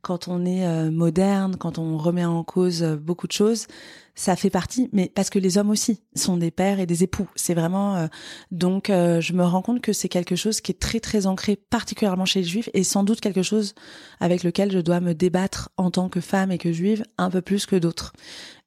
[0.03, 3.67] quand on est euh, moderne, quand on remet en cause euh, beaucoup de choses,
[4.15, 7.27] ça fait partie, mais parce que les hommes aussi sont des pères et des époux.
[7.35, 8.07] C'est vraiment euh,
[8.51, 12.25] donc je me rends compte que c'est quelque chose qui est très très ancré, particulièrement
[12.25, 13.73] chez les juifs, et sans doute quelque chose
[14.19, 17.41] avec lequel je dois me débattre en tant que femme et que juive un peu
[17.41, 18.13] plus que d'autres.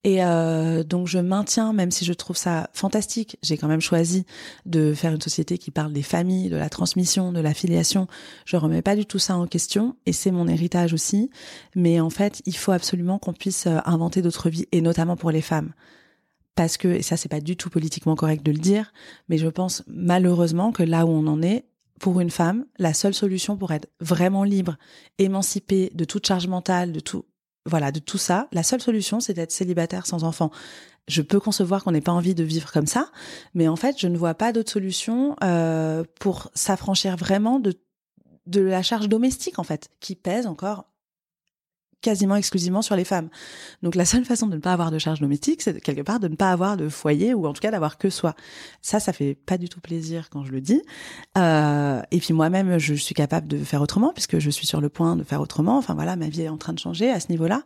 [0.07, 4.25] Et euh, donc je maintiens, même si je trouve ça fantastique, j'ai quand même choisi
[4.65, 8.07] de faire une société qui parle des familles, de la transmission, de la filiation.
[8.45, 11.29] Je remets pas du tout ça en question et c'est mon héritage aussi.
[11.75, 15.33] Mais en fait, il faut absolument qu'on puisse euh, inventer d'autres vies et notamment pour
[15.33, 15.73] les femmes.
[16.55, 18.93] Parce que, et ça c'est pas du tout politiquement correct de le dire,
[19.29, 21.65] mais je pense malheureusement que là où on en est,
[21.99, 24.77] pour une femme, la seule solution pour être vraiment libre,
[25.19, 27.25] émancipée de toute charge mentale, de tout,
[27.67, 30.51] voilà, de tout ça, la seule solution, c'est d'être célibataire sans enfant.
[31.09, 33.11] Je peux concevoir qu'on n'ait pas envie de vivre comme ça,
[33.55, 37.75] mais en fait, je ne vois pas d'autre solution euh, pour s'affranchir vraiment de
[38.47, 40.87] de la charge domestique en fait, qui pèse encore
[42.01, 43.29] quasiment exclusivement sur les femmes.
[43.83, 46.29] Donc la seule façon de ne pas avoir de charge domestique, c'est quelque part de
[46.29, 48.35] ne pas avoir de foyer ou en tout cas d'avoir que soi.
[48.83, 50.83] Ça, ça fait pas du tout plaisir quand je le dis.
[51.37, 54.89] Euh, et puis moi-même, je suis capable de faire autrement puisque je suis sur le
[54.89, 55.79] point de faire autrement.
[55.79, 57.63] Enfin voilà, ma vie est en train de changer à ce niveau-là.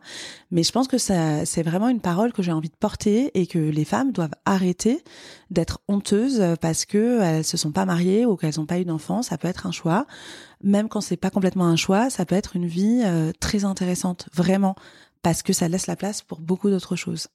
[0.49, 3.47] Mais je pense que ça, c'est vraiment une parole que j'ai envie de porter et
[3.47, 5.03] que les femmes doivent arrêter
[5.49, 9.21] d'être honteuses parce que elles se sont pas mariées ou qu'elles n'ont pas eu d'enfants.
[9.21, 10.07] Ça peut être un choix
[10.63, 14.27] même quand c'est pas complètement un choix, ça peut être une vie euh, très intéressante,
[14.33, 14.75] vraiment,
[15.21, 17.27] parce que ça laisse la place pour beaucoup d'autres choses.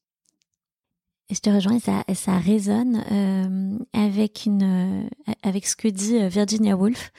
[1.29, 6.19] Et je te rejoins, ça, ça résonne euh, avec une, euh, avec ce que dit
[6.29, 7.11] Virginia Woolf.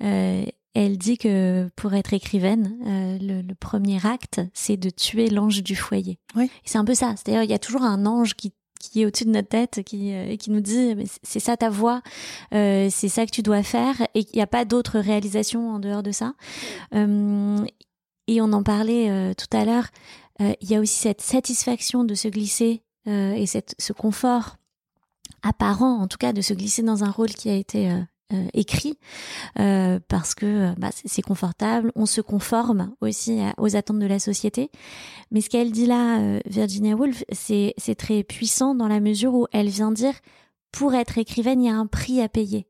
[0.00, 2.76] elle dit que pour être écrivaine,
[3.20, 6.18] le, premier acte, c'est de tuer l'ange du foyer.
[6.36, 6.50] Oui.
[6.64, 7.14] C'est un peu ça.
[7.16, 10.12] C'est-à-dire, il y a toujours un ange qui qui est au-dessus de notre tête, qui,
[10.12, 12.02] euh, qui nous dit c'est ça ta voix,
[12.52, 15.78] euh, c'est ça que tu dois faire, et il n'y a pas d'autre réalisation en
[15.78, 16.34] dehors de ça.
[16.94, 17.64] Euh,
[18.26, 19.88] et on en parlait euh, tout à l'heure,
[20.40, 24.56] il y a aussi cette satisfaction de se glisser et cette, ce confort
[25.44, 27.88] apparent, en tout cas, de se glisser dans un rôle qui a été
[28.32, 28.98] euh, écrit
[29.58, 34.18] euh, parce que euh, bah, c'est confortable, on se conforme aussi aux attentes de la
[34.18, 34.70] société.
[35.30, 39.68] Mais ce qu'elle dit là, Virginia Woolf, c'est très puissant dans la mesure où elle
[39.68, 40.14] vient dire
[40.72, 42.66] pour être écrivaine, il y a un prix à payer.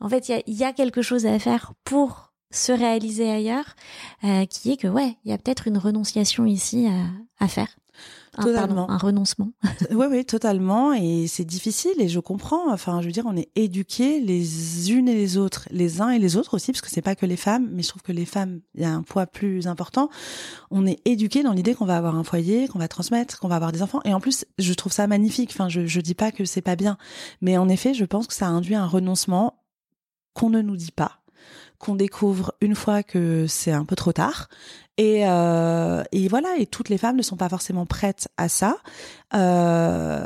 [0.00, 3.74] En fait, il y a, quelque chose à faire pour se réaliser ailleurs,
[4.48, 6.86] qui est que ouais, il y a peut-être une renonciation ici
[7.40, 7.76] à faire.
[8.38, 8.90] Un, totalement.
[8.90, 9.52] un renoncement.
[9.90, 10.94] oui, oui, totalement.
[10.94, 12.72] Et c'est difficile et je comprends.
[12.72, 16.18] Enfin, je veux dire, on est éduqués les unes et les autres, les uns et
[16.18, 18.24] les autres aussi, parce que c'est pas que les femmes, mais je trouve que les
[18.24, 20.08] femmes, il y a un poids plus important.
[20.70, 23.56] On est éduqués dans l'idée qu'on va avoir un foyer, qu'on va transmettre, qu'on va
[23.56, 24.00] avoir des enfants.
[24.04, 25.50] Et en plus, je trouve ça magnifique.
[25.52, 26.96] Enfin, je, je dis pas que c'est pas bien.
[27.42, 29.58] Mais en effet, je pense que ça induit un renoncement
[30.34, 31.21] qu'on ne nous dit pas
[31.82, 34.48] qu'on découvre une fois que c'est un peu trop tard.
[34.98, 38.76] Et, euh, et voilà, et toutes les femmes ne sont pas forcément prêtes à ça.
[39.34, 40.24] Euh,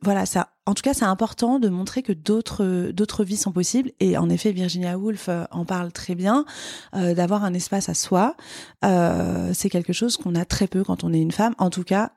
[0.00, 0.48] voilà, ça.
[0.64, 3.90] En tout cas, c'est important de montrer que d'autres d'autres vies sont possibles.
[4.00, 6.46] Et en effet, Virginia Woolf euh, en parle très bien.
[6.94, 8.34] D'avoir un espace à soi,
[8.82, 11.54] c'est quelque chose qu'on a très peu quand on est une femme.
[11.58, 12.12] En tout cas,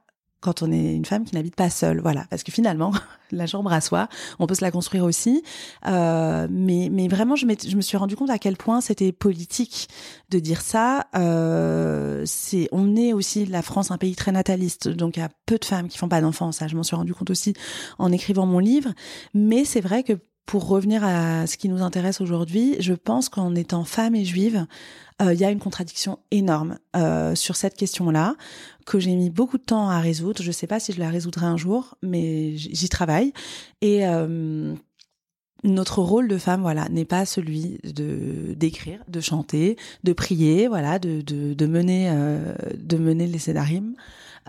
[0.48, 2.00] quand on est une femme qui n'habite pas seule.
[2.00, 2.94] Voilà, parce que finalement,
[3.34, 4.08] la chambre à soi,
[4.40, 5.44] on peut se la construire aussi.
[5.86, 9.90] Euh, mais, mais vraiment, je, je me suis rendu compte à quel point c'était politique
[10.30, 11.08] de dire ça.
[11.18, 15.30] Euh, c'est, on est aussi la France un pays très nataliste, donc il y a
[15.46, 16.54] peu de femmes qui font pas d'enfants.
[16.54, 17.54] Ça, je m'en suis rendu compte aussi
[18.00, 18.94] en écrivant mon livre.
[19.34, 20.14] Mais c'est vrai que
[20.48, 24.66] pour revenir à ce qui nous intéresse aujourd'hui, je pense qu'en étant femme et juive,
[25.22, 28.36] euh, il y a une contradiction énorme euh, sur cette question-là
[28.86, 30.42] que j'ai mis beaucoup de temps à résoudre.
[30.42, 33.34] Je ne sais pas si je la résoudrai un jour, mais j'y travaille.
[33.84, 34.74] Euh,
[35.68, 41.00] notre rôle de femme, voilà, n'est pas celui de d'écrire, de chanter, de prier, voilà,
[41.00, 42.12] de de, de mener
[42.76, 43.96] de mener les sédarim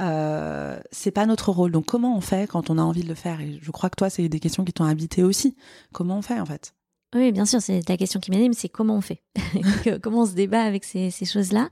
[0.01, 1.73] euh, c'est pas notre rôle.
[1.73, 3.41] Donc comment on fait quand on a envie de le faire?
[3.41, 5.57] Et je crois que toi, c'est des questions qui t'ont habité aussi.
[5.93, 6.75] Comment on fait en fait?
[7.15, 9.23] Oui, bien sûr, c'est la question qui m'anime, c'est comment on fait,
[10.03, 11.71] comment on se débat avec ces, choses-là.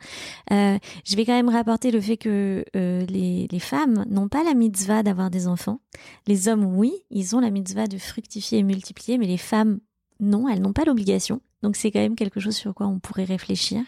[0.50, 4.44] Euh, je vais quand même rapporter le fait que euh, les, les, femmes n'ont pas
[4.44, 5.80] la mitzvah d'avoir des enfants.
[6.26, 9.80] Les hommes, oui, ils ont la mitzvah de fructifier et multiplier, mais les femmes,
[10.20, 11.42] non, elles n'ont pas l'obligation.
[11.62, 13.82] Donc c'est quand même quelque chose sur quoi on pourrait réfléchir.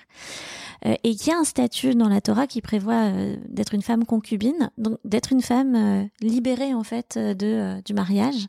[0.87, 3.83] Euh, et qu'il y a un statut dans la Torah qui prévoit euh, d'être une
[3.83, 8.47] femme concubine, donc d'être une femme euh, libérée en fait de du mariage,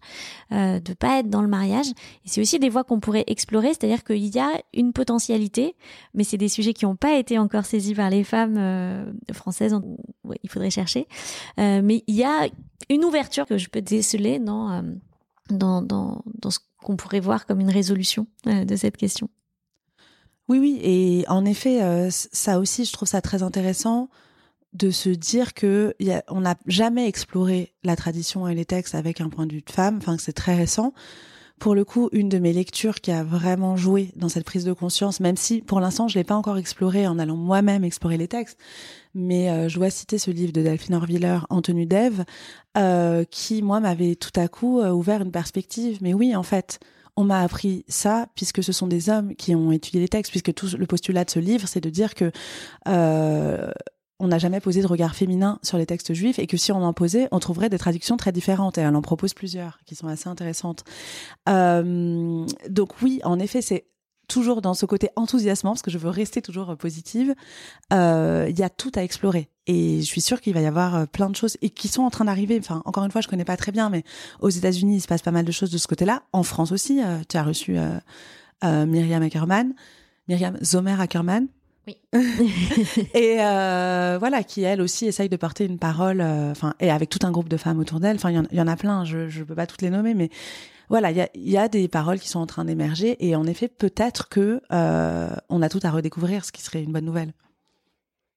[0.51, 1.87] de pas être dans le mariage.
[2.25, 5.75] Et c'est aussi des voies qu'on pourrait explorer, c'est-à-dire qu'il y a une potentialité,
[6.13, 9.75] mais c'est des sujets qui n'ont pas été encore saisis par les femmes françaises.
[10.43, 11.07] Il faudrait chercher,
[11.57, 12.47] mais il y a
[12.89, 14.83] une ouverture que je peux déceler dans,
[15.49, 19.29] dans, dans ce qu'on pourrait voir comme une résolution de cette question.
[20.49, 24.09] Oui, oui, et en effet, euh, ça aussi, je trouve ça très intéressant
[24.73, 25.95] de se dire que
[26.27, 29.69] on n'a jamais exploré la tradition et les textes avec un point de vue de
[29.69, 30.93] femme, enfin que c'est très récent.
[31.59, 34.73] Pour le coup, une de mes lectures qui a vraiment joué dans cette prise de
[34.73, 38.27] conscience, même si pour l'instant je l'ai pas encore exploré en allant moi-même explorer les
[38.27, 38.57] textes,
[39.13, 42.25] mais euh, je dois citer ce livre de Delphine Orviller, En tenue d'Ève,
[42.77, 45.99] euh, qui moi m'avait tout à coup ouvert une perspective.
[46.01, 46.79] Mais oui, en fait,
[47.19, 50.53] on m'a appris ça puisque ce sont des hommes qui ont étudié les textes, puisque
[50.53, 52.31] tout le postulat de ce livre, c'est de dire que
[52.87, 53.69] euh,
[54.19, 56.81] on n'a jamais posé de regard féminin sur les textes juifs et que si on
[56.81, 58.77] en posait, on trouverait des traductions très différentes.
[58.77, 60.85] Et elle en propose plusieurs qui sont assez intéressantes.
[61.49, 63.87] Euh, donc oui, en effet, c'est
[64.29, 67.35] toujours dans ce côté enthousiasmant, parce que je veux rester toujours positive,
[67.91, 69.49] euh, il y a tout à explorer.
[69.71, 72.01] Et je suis sûre qu'il va y avoir euh, plein de choses et qui sont
[72.01, 72.57] en train d'arriver.
[72.59, 74.03] Enfin, encore une fois, je connais pas très bien, mais
[74.39, 76.23] aux États-Unis, il se passe pas mal de choses de ce côté-là.
[76.33, 79.75] En France aussi, euh, tu as reçu euh, Myriam Ackerman,
[80.27, 81.47] Myriam Zomer Ackerman.
[81.87, 81.97] Oui.
[83.13, 87.31] et voilà, qui elle aussi essaye de porter une parole, enfin, et avec tout un
[87.31, 88.15] groupe de femmes autour d'elle.
[88.15, 89.05] Enfin, il y, en a plein.
[89.05, 90.29] Je ne peux pas toutes les nommer, mais
[90.89, 94.27] voilà, il y a, des paroles qui sont en train d'émerger et en effet, peut-être
[94.27, 97.33] que euh, on a tout à redécouvrir, ce qui serait une bonne nouvelle.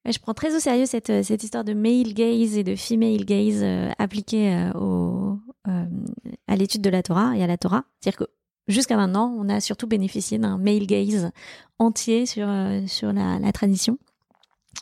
[0.05, 3.25] Je prends très au sérieux cette, euh, cette histoire de male gaze et de female
[3.25, 7.85] gaze euh, appliquée au, à l'étude de la Torah et à la Torah.
[7.99, 8.31] C'est-à-dire que
[8.67, 11.31] jusqu'à maintenant, on a surtout bénéficié d'un male gaze
[11.79, 12.47] entier sur,
[12.85, 13.97] sur la, la tradition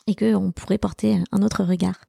[0.06, 2.00] et qu'on pourrait porter un autre regard.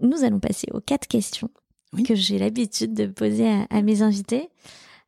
[0.00, 1.50] Nous allons passer aux quatre questions
[2.06, 4.50] que j'ai l'habitude de poser à, mes invités.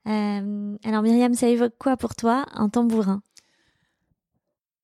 [0.06, 3.20] Euh, alors Myriam, ça évoque quoi pour toi un tambourin?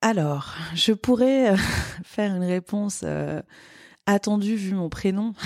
[0.03, 1.57] Alors, je pourrais euh,
[2.05, 3.41] faire une réponse euh,
[4.07, 5.33] attendu vu mon prénom.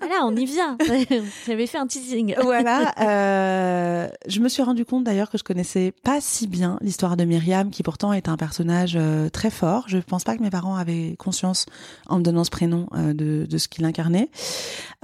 [0.00, 0.76] Voilà, on y vient.
[1.46, 2.34] J'avais fait un teasing.
[2.42, 2.92] voilà.
[3.06, 7.24] Euh, je me suis rendu compte d'ailleurs que je connaissais pas si bien l'histoire de
[7.24, 9.84] Myriam, qui pourtant est un personnage euh, très fort.
[9.88, 11.66] Je pense pas que mes parents avaient conscience
[12.08, 14.30] en me donnant ce prénom euh, de, de, ce qu'il incarnait.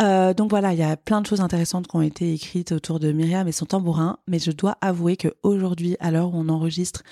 [0.01, 2.99] Euh, donc voilà, il y a plein de choses intéressantes qui ont été écrites autour
[2.99, 4.19] de Myriam et son tambourin.
[4.27, 7.03] Mais je dois avouer que aujourd'hui, à l'heure où on enregistre,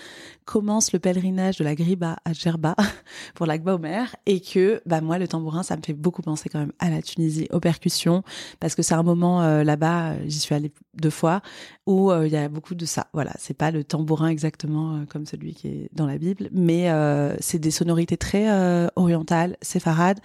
[0.50, 2.74] commence le pèlerinage de la Griba à Gerba
[3.36, 6.58] pour l'Akba Omer et que bah moi le tambourin ça me fait beaucoup penser quand
[6.58, 8.24] même à la Tunisie, aux percussions,
[8.58, 11.40] parce que c'est un moment euh, là-bas, euh, j'y suis allée deux fois,
[11.86, 13.06] où euh, il y a beaucoup de ça.
[13.12, 16.90] Voilà, c'est pas le tambourin exactement comme celui qui est dans la Bible, mais
[17.38, 18.48] c'est des sonorités très
[18.96, 20.18] orientales, séfarades,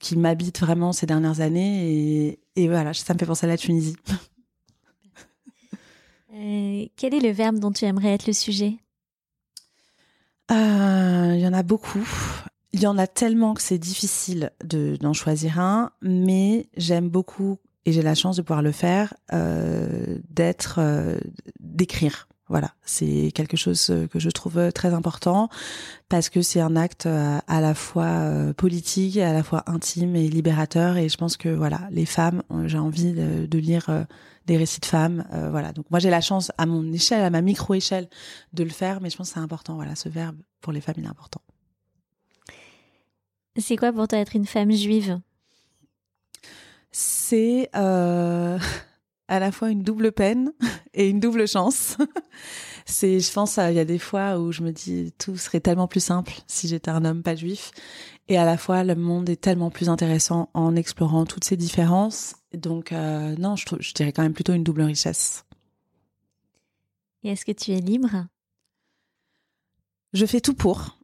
[0.00, 3.56] qui m'habitent vraiment ces dernières années, et, et voilà, ça me fait penser à la
[3.56, 3.94] Tunisie.
[6.96, 8.78] quel est le verbe dont tu aimerais être le sujet?
[10.50, 12.06] Il y en a beaucoup.
[12.72, 17.58] Il y en a tellement que c'est difficile de, d'en choisir un, mais j'aime beaucoup
[17.84, 21.18] et j'ai la chance de pouvoir le faire, euh, d'être, euh,
[21.60, 22.28] d'écrire.
[22.48, 25.48] Voilà, c'est quelque chose que je trouve très important
[26.08, 30.96] parce que c'est un acte à la fois politique, à la fois intime et libérateur.
[30.96, 34.04] Et je pense que voilà, les femmes, j'ai envie de, lire
[34.46, 35.24] des récits de femmes.
[35.50, 38.08] voilà, donc moi j'ai la chance à mon échelle, à ma micro échelle,
[38.52, 39.74] de le faire, mais je pense que c'est important.
[39.74, 41.40] Voilà, ce verbe pour les femmes, il est important.
[43.56, 45.20] C'est quoi pour toi être une femme juive?
[46.92, 48.58] C'est euh,
[49.28, 50.52] à la fois une double peine
[50.94, 51.96] et une double chance.
[52.86, 55.88] c'est, je pense, il y a des fois où je me dis tout serait tellement
[55.88, 57.72] plus simple si j'étais un homme pas juif,
[58.28, 62.36] et à la fois le monde est tellement plus intéressant en explorant toutes ces différences.
[62.54, 65.44] Donc euh, non, je, je dirais quand même plutôt une double richesse.
[67.22, 68.26] Et est-ce que tu es libre?
[70.12, 70.98] Je fais tout pour.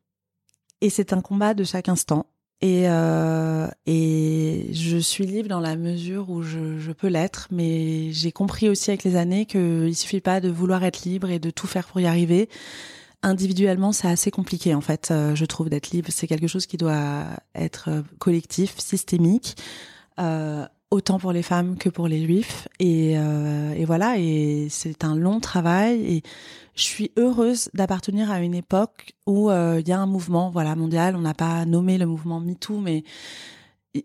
[0.81, 2.27] Et c'est un combat de chaque instant.
[2.63, 8.13] Et, euh, et je suis libre dans la mesure où je, je peux l'être, mais
[8.13, 11.51] j'ai compris aussi avec les années qu'il suffit pas de vouloir être libre et de
[11.51, 12.49] tout faire pour y arriver.
[13.23, 16.09] Individuellement, c'est assez compliqué en fait, euh, je trouve, d'être libre.
[16.11, 19.57] C'est quelque chose qui doit être collectif, systémique.
[20.19, 20.67] Euh,
[20.97, 25.15] autant pour les femmes que pour les juifs et, euh, et voilà et c'est un
[25.15, 26.23] long travail et
[26.75, 30.75] je suis heureuse d'appartenir à une époque où euh, il y a un mouvement voilà
[30.75, 33.05] mondial on n'a pas nommé le mouvement MeToo mais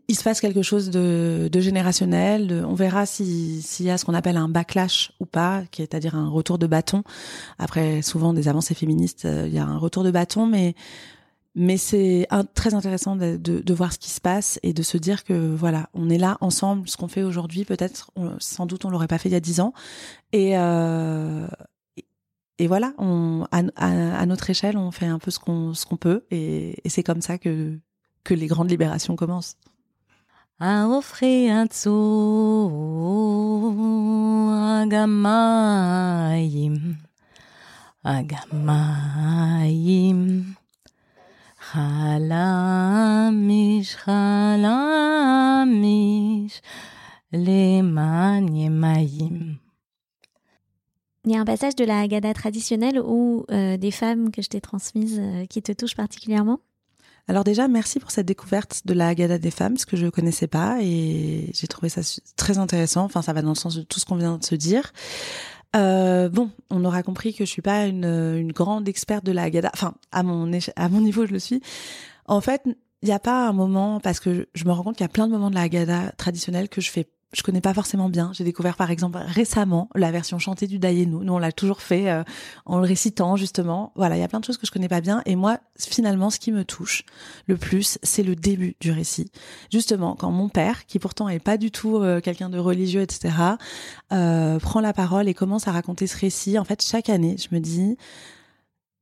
[0.07, 2.63] il se passe quelque chose de, générationnel.
[2.67, 5.99] on verra s'il y a ce qu'on appelle un backlash ou pas, qui est à
[5.99, 7.03] dire un retour de bâton.
[7.59, 10.75] Après, souvent des avancées féministes, euh, il y a un retour de bâton, mais
[11.55, 15.33] mais c'est très intéressant de, voir ce qui se passe et de se dire que
[15.53, 16.87] voilà, on est là ensemble.
[16.87, 19.59] Ce qu'on fait aujourd'hui, peut-être, sans doute, on l'aurait pas fait il y a dix
[19.59, 19.73] ans.
[20.31, 21.47] Et euh,
[22.57, 22.93] et voilà,
[23.51, 27.21] à, notre échelle, on fait un peu ce qu'on ce peut, et, et c'est comme
[27.21, 27.79] ça que
[28.23, 29.57] que les grandes libérations commencent.
[51.25, 54.49] Il y a un passage de la Haggadah traditionnelle ou euh, des femmes que je
[54.49, 56.59] t'ai transmises euh, qui te touchent particulièrement
[57.27, 60.09] alors déjà, merci pour cette découverte de la Haggadah des femmes, ce que je ne
[60.09, 62.01] connaissais pas et j'ai trouvé ça
[62.35, 63.03] très intéressant.
[63.05, 64.91] Enfin, ça va dans le sens de tout ce qu'on vient de se dire.
[65.75, 69.43] Euh, bon, on aura compris que je suis pas une, une grande experte de la
[69.43, 69.71] Haggadah.
[69.73, 71.61] Enfin, à mon à mon niveau, je le suis.
[72.25, 75.03] En fait, il n'y a pas un moment parce que je me rends compte qu'il
[75.03, 77.73] y a plein de moments de la Haggadah traditionnelle que je fais je connais pas
[77.73, 78.31] forcément bien.
[78.33, 81.23] J'ai découvert par exemple récemment la version chantée du Dayenu.
[81.23, 82.23] Nous, on l'a toujours fait euh,
[82.65, 83.93] en le récitant justement.
[83.95, 85.21] Voilà, il y a plein de choses que je connais pas bien.
[85.25, 87.03] Et moi, finalement, ce qui me touche
[87.47, 89.31] le plus, c'est le début du récit.
[89.71, 93.33] Justement, quand mon père, qui pourtant est pas du tout euh, quelqu'un de religieux, etc.,
[94.11, 96.59] euh, prend la parole et commence à raconter ce récit.
[96.59, 97.97] En fait, chaque année, je me dis,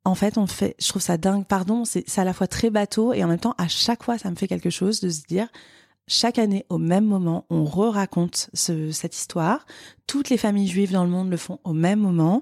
[0.06, 3.14] en fait, on fait, je trouve ça dingue, pardon, c'est à la fois très bateau
[3.14, 5.48] et en même temps, à chaque fois, ça me fait quelque chose de se dire,
[6.10, 9.66] chaque année, au même moment, on re-raconte cette histoire.
[10.08, 12.42] Toutes les familles juives dans le monde le font au même moment.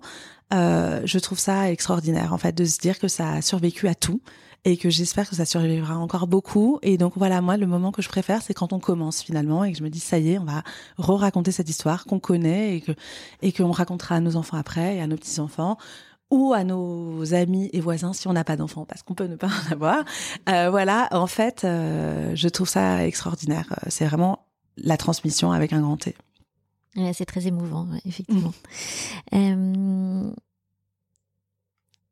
[0.53, 3.93] Euh, je trouve ça extraordinaire, en fait, de se dire que ça a survécu à
[3.93, 4.21] tout
[4.63, 6.79] et que j'espère que ça survivra encore beaucoup.
[6.81, 9.73] Et donc voilà, moi, le moment que je préfère, c'est quand on commence finalement et
[9.73, 10.63] que je me dis, ça y est, on va
[10.97, 12.93] re-raconter cette histoire qu'on connaît et que
[13.41, 15.77] et qu'on racontera à nos enfants après et à nos petits-enfants
[16.29, 19.35] ou à nos amis et voisins si on n'a pas d'enfants, parce qu'on peut ne
[19.35, 20.03] pas en avoir.
[20.49, 23.67] Euh, voilà, en fait, euh, je trouve ça extraordinaire.
[23.71, 24.45] Euh, c'est vraiment
[24.77, 26.15] la transmission avec un grand T.
[27.13, 28.53] c'est très émouvant, effectivement.
[29.33, 30.31] Euh,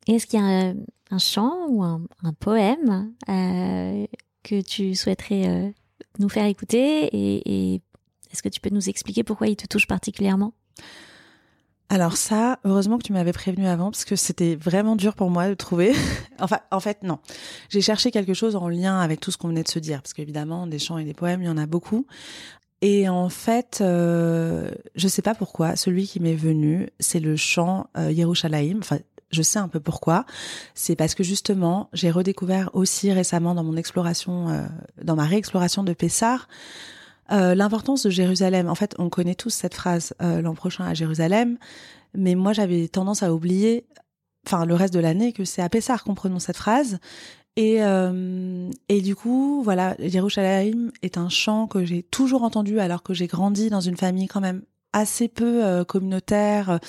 [0.08, 0.76] Est-ce qu'il y a un,
[1.12, 3.14] un, chant ou un, un poème
[4.44, 5.74] que tu souhaiterais
[6.20, 7.82] nous faire écouter et, et
[8.32, 10.54] est-ce que tu peux nous expliquer pourquoi il te touche particulièrement?
[11.90, 15.48] Alors ça, heureusement que tu m'avais prévenu avant parce que c'était vraiment dur pour moi
[15.48, 15.94] de trouver.
[16.40, 17.20] enfin, en fait, non.
[17.70, 20.14] J'ai cherché quelque chose en lien avec tout ce qu'on venait de se dire parce
[20.14, 22.08] qu'évidemment, des chants et des poèmes, il y en a beaucoup.
[22.82, 27.88] Et en fait, euh, je sais pas pourquoi, celui qui m'est venu, c'est le chant
[27.98, 28.80] euh, Yerushalayim.
[28.80, 28.98] Enfin,
[29.32, 30.26] je sais un peu pourquoi.
[30.74, 34.66] C'est parce que justement, j'ai redécouvert aussi récemment dans mon exploration, euh,
[35.04, 36.48] dans ma réexploration de Pessar,
[37.32, 38.70] euh, l'importance de Jérusalem.
[38.70, 41.58] En fait, on connaît tous cette phrase euh, l'an prochain à Jérusalem,
[42.14, 43.86] mais moi j'avais tendance à oublier,
[44.46, 47.00] enfin le reste de l'année, que c'est à Pessar qu'on prononce cette phrase.
[47.56, 53.02] Et, euh, et du coup, voilà, Jérusalem est un chant que j'ai toujours entendu alors
[53.02, 54.62] que j'ai grandi dans une famille quand même
[54.92, 56.80] assez peu communautaire.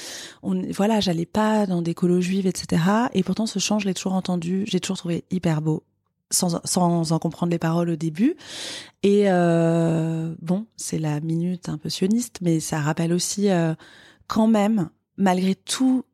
[0.43, 2.82] On, voilà, j'allais pas dans des colos juives, etc.
[3.14, 4.64] Et pourtant, ce chant, je l'ai toujours entendu.
[4.66, 5.82] J'ai toujours trouvé hyper beau
[6.30, 8.36] sans, sans en comprendre les paroles au début.
[9.02, 13.74] Et euh, bon, c'est la minute un peu sioniste, mais ça rappelle aussi euh,
[14.26, 16.04] quand même, malgré tout,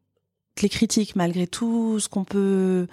[0.60, 2.86] les critiques, malgré tout ce qu'on peut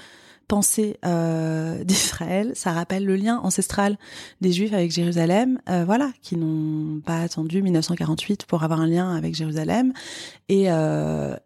[0.47, 3.97] penser euh, d'Israël, ça rappelle le lien ancestral
[4.39, 9.35] des Juifs avec Jérusalem, voilà, qui n'ont pas attendu 1948 pour avoir un lien avec
[9.35, 9.91] Jérusalem.
[10.47, 10.67] Et,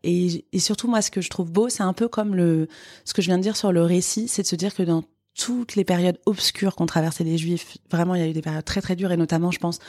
[0.04, 2.68] et, et surtout, moi, ce que je trouve beau, c'est un peu comme le
[3.04, 5.04] ce que je viens de dire sur le récit, c'est de se dire que dans
[5.36, 8.66] toutes les périodes obscures qu'ont traversé les Juifs, vraiment, il y a eu des périodes
[8.66, 9.80] très très dures, et notamment, je pense,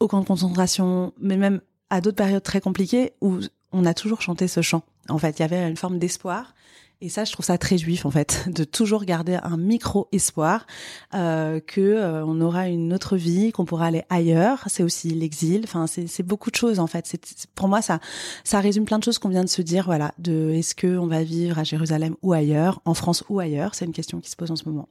[0.00, 1.60] au camp de concentration, mais même
[1.90, 3.38] à d'autres périodes très compliquées où
[3.72, 4.82] on a toujours chanté ce chant.
[5.08, 6.54] En fait, il y avait une forme d'espoir
[7.02, 10.66] et ça, je trouve ça très juif en fait, de toujours garder un micro espoir
[11.12, 14.64] euh, que euh, on aura une autre vie, qu'on pourra aller ailleurs.
[14.68, 15.62] C'est aussi l'exil.
[15.64, 17.06] Enfin, c'est beaucoup de choses en fait.
[17.06, 17.20] C'est
[17.54, 18.00] pour moi ça
[18.44, 19.84] ça résume plein de choses qu'on vient de se dire.
[19.84, 23.74] Voilà, de est-ce que on va vivre à Jérusalem ou ailleurs, en France ou ailleurs?
[23.74, 24.88] C'est une question qui se pose en ce moment.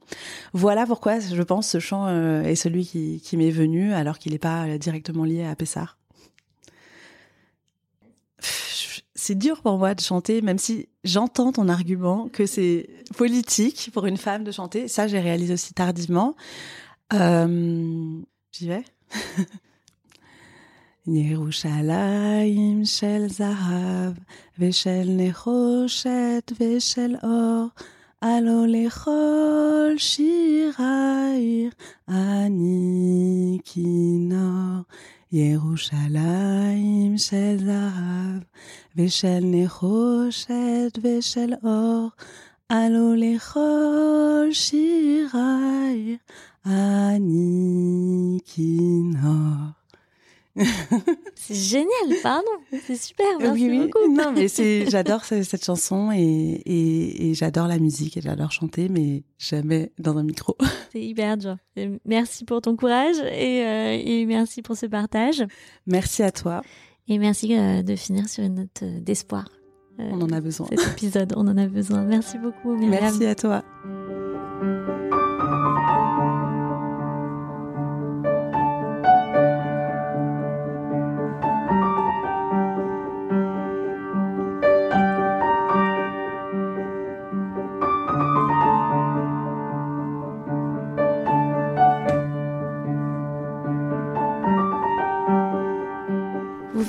[0.52, 4.30] Voilà pourquoi je pense ce chant euh, est celui qui, qui m'est venu alors qu'il
[4.30, 5.96] n'est pas directement lié à Pessar.
[9.25, 14.05] c'est dur pour moi de chanter, même si j'entends ton argument que c'est politique pour
[14.05, 14.87] une femme de chanter.
[14.87, 16.35] Ça, j'ai réalisé aussi tardivement.
[17.13, 18.21] Euh,
[18.51, 18.83] J'y vais.
[21.07, 24.13] ירושלים של זהב
[24.59, 27.67] ושל נחושת ושל אור,
[28.21, 31.71] הלא לכל שיר העיר
[32.07, 34.81] אני כינור.
[35.31, 38.41] ירושלים של זהב
[38.95, 42.09] ושל נחושת ושל אור,
[42.69, 46.17] עלו לכל שירי
[46.65, 49.81] אני כינור.
[51.34, 52.48] c'est génial, pardon,
[52.86, 54.10] c'est super, merci oui, beaucoup.
[54.10, 58.88] Non, mais c'est, j'adore cette chanson et, et, et j'adore la musique et j'adore chanter,
[58.88, 60.56] mais jamais dans un micro.
[60.92, 61.56] C'est hyper dur.
[62.06, 65.44] Merci pour ton courage et, euh, et merci pour ce partage.
[65.86, 66.62] Merci à toi.
[67.08, 69.48] Et merci euh, de finir sur une note euh, d'espoir.
[69.98, 70.68] on en a besoin.
[70.70, 72.02] Cet épisode, on en a besoin.
[72.04, 72.74] Merci beaucoup.
[72.74, 73.02] Myriam.
[73.02, 73.62] Merci à toi.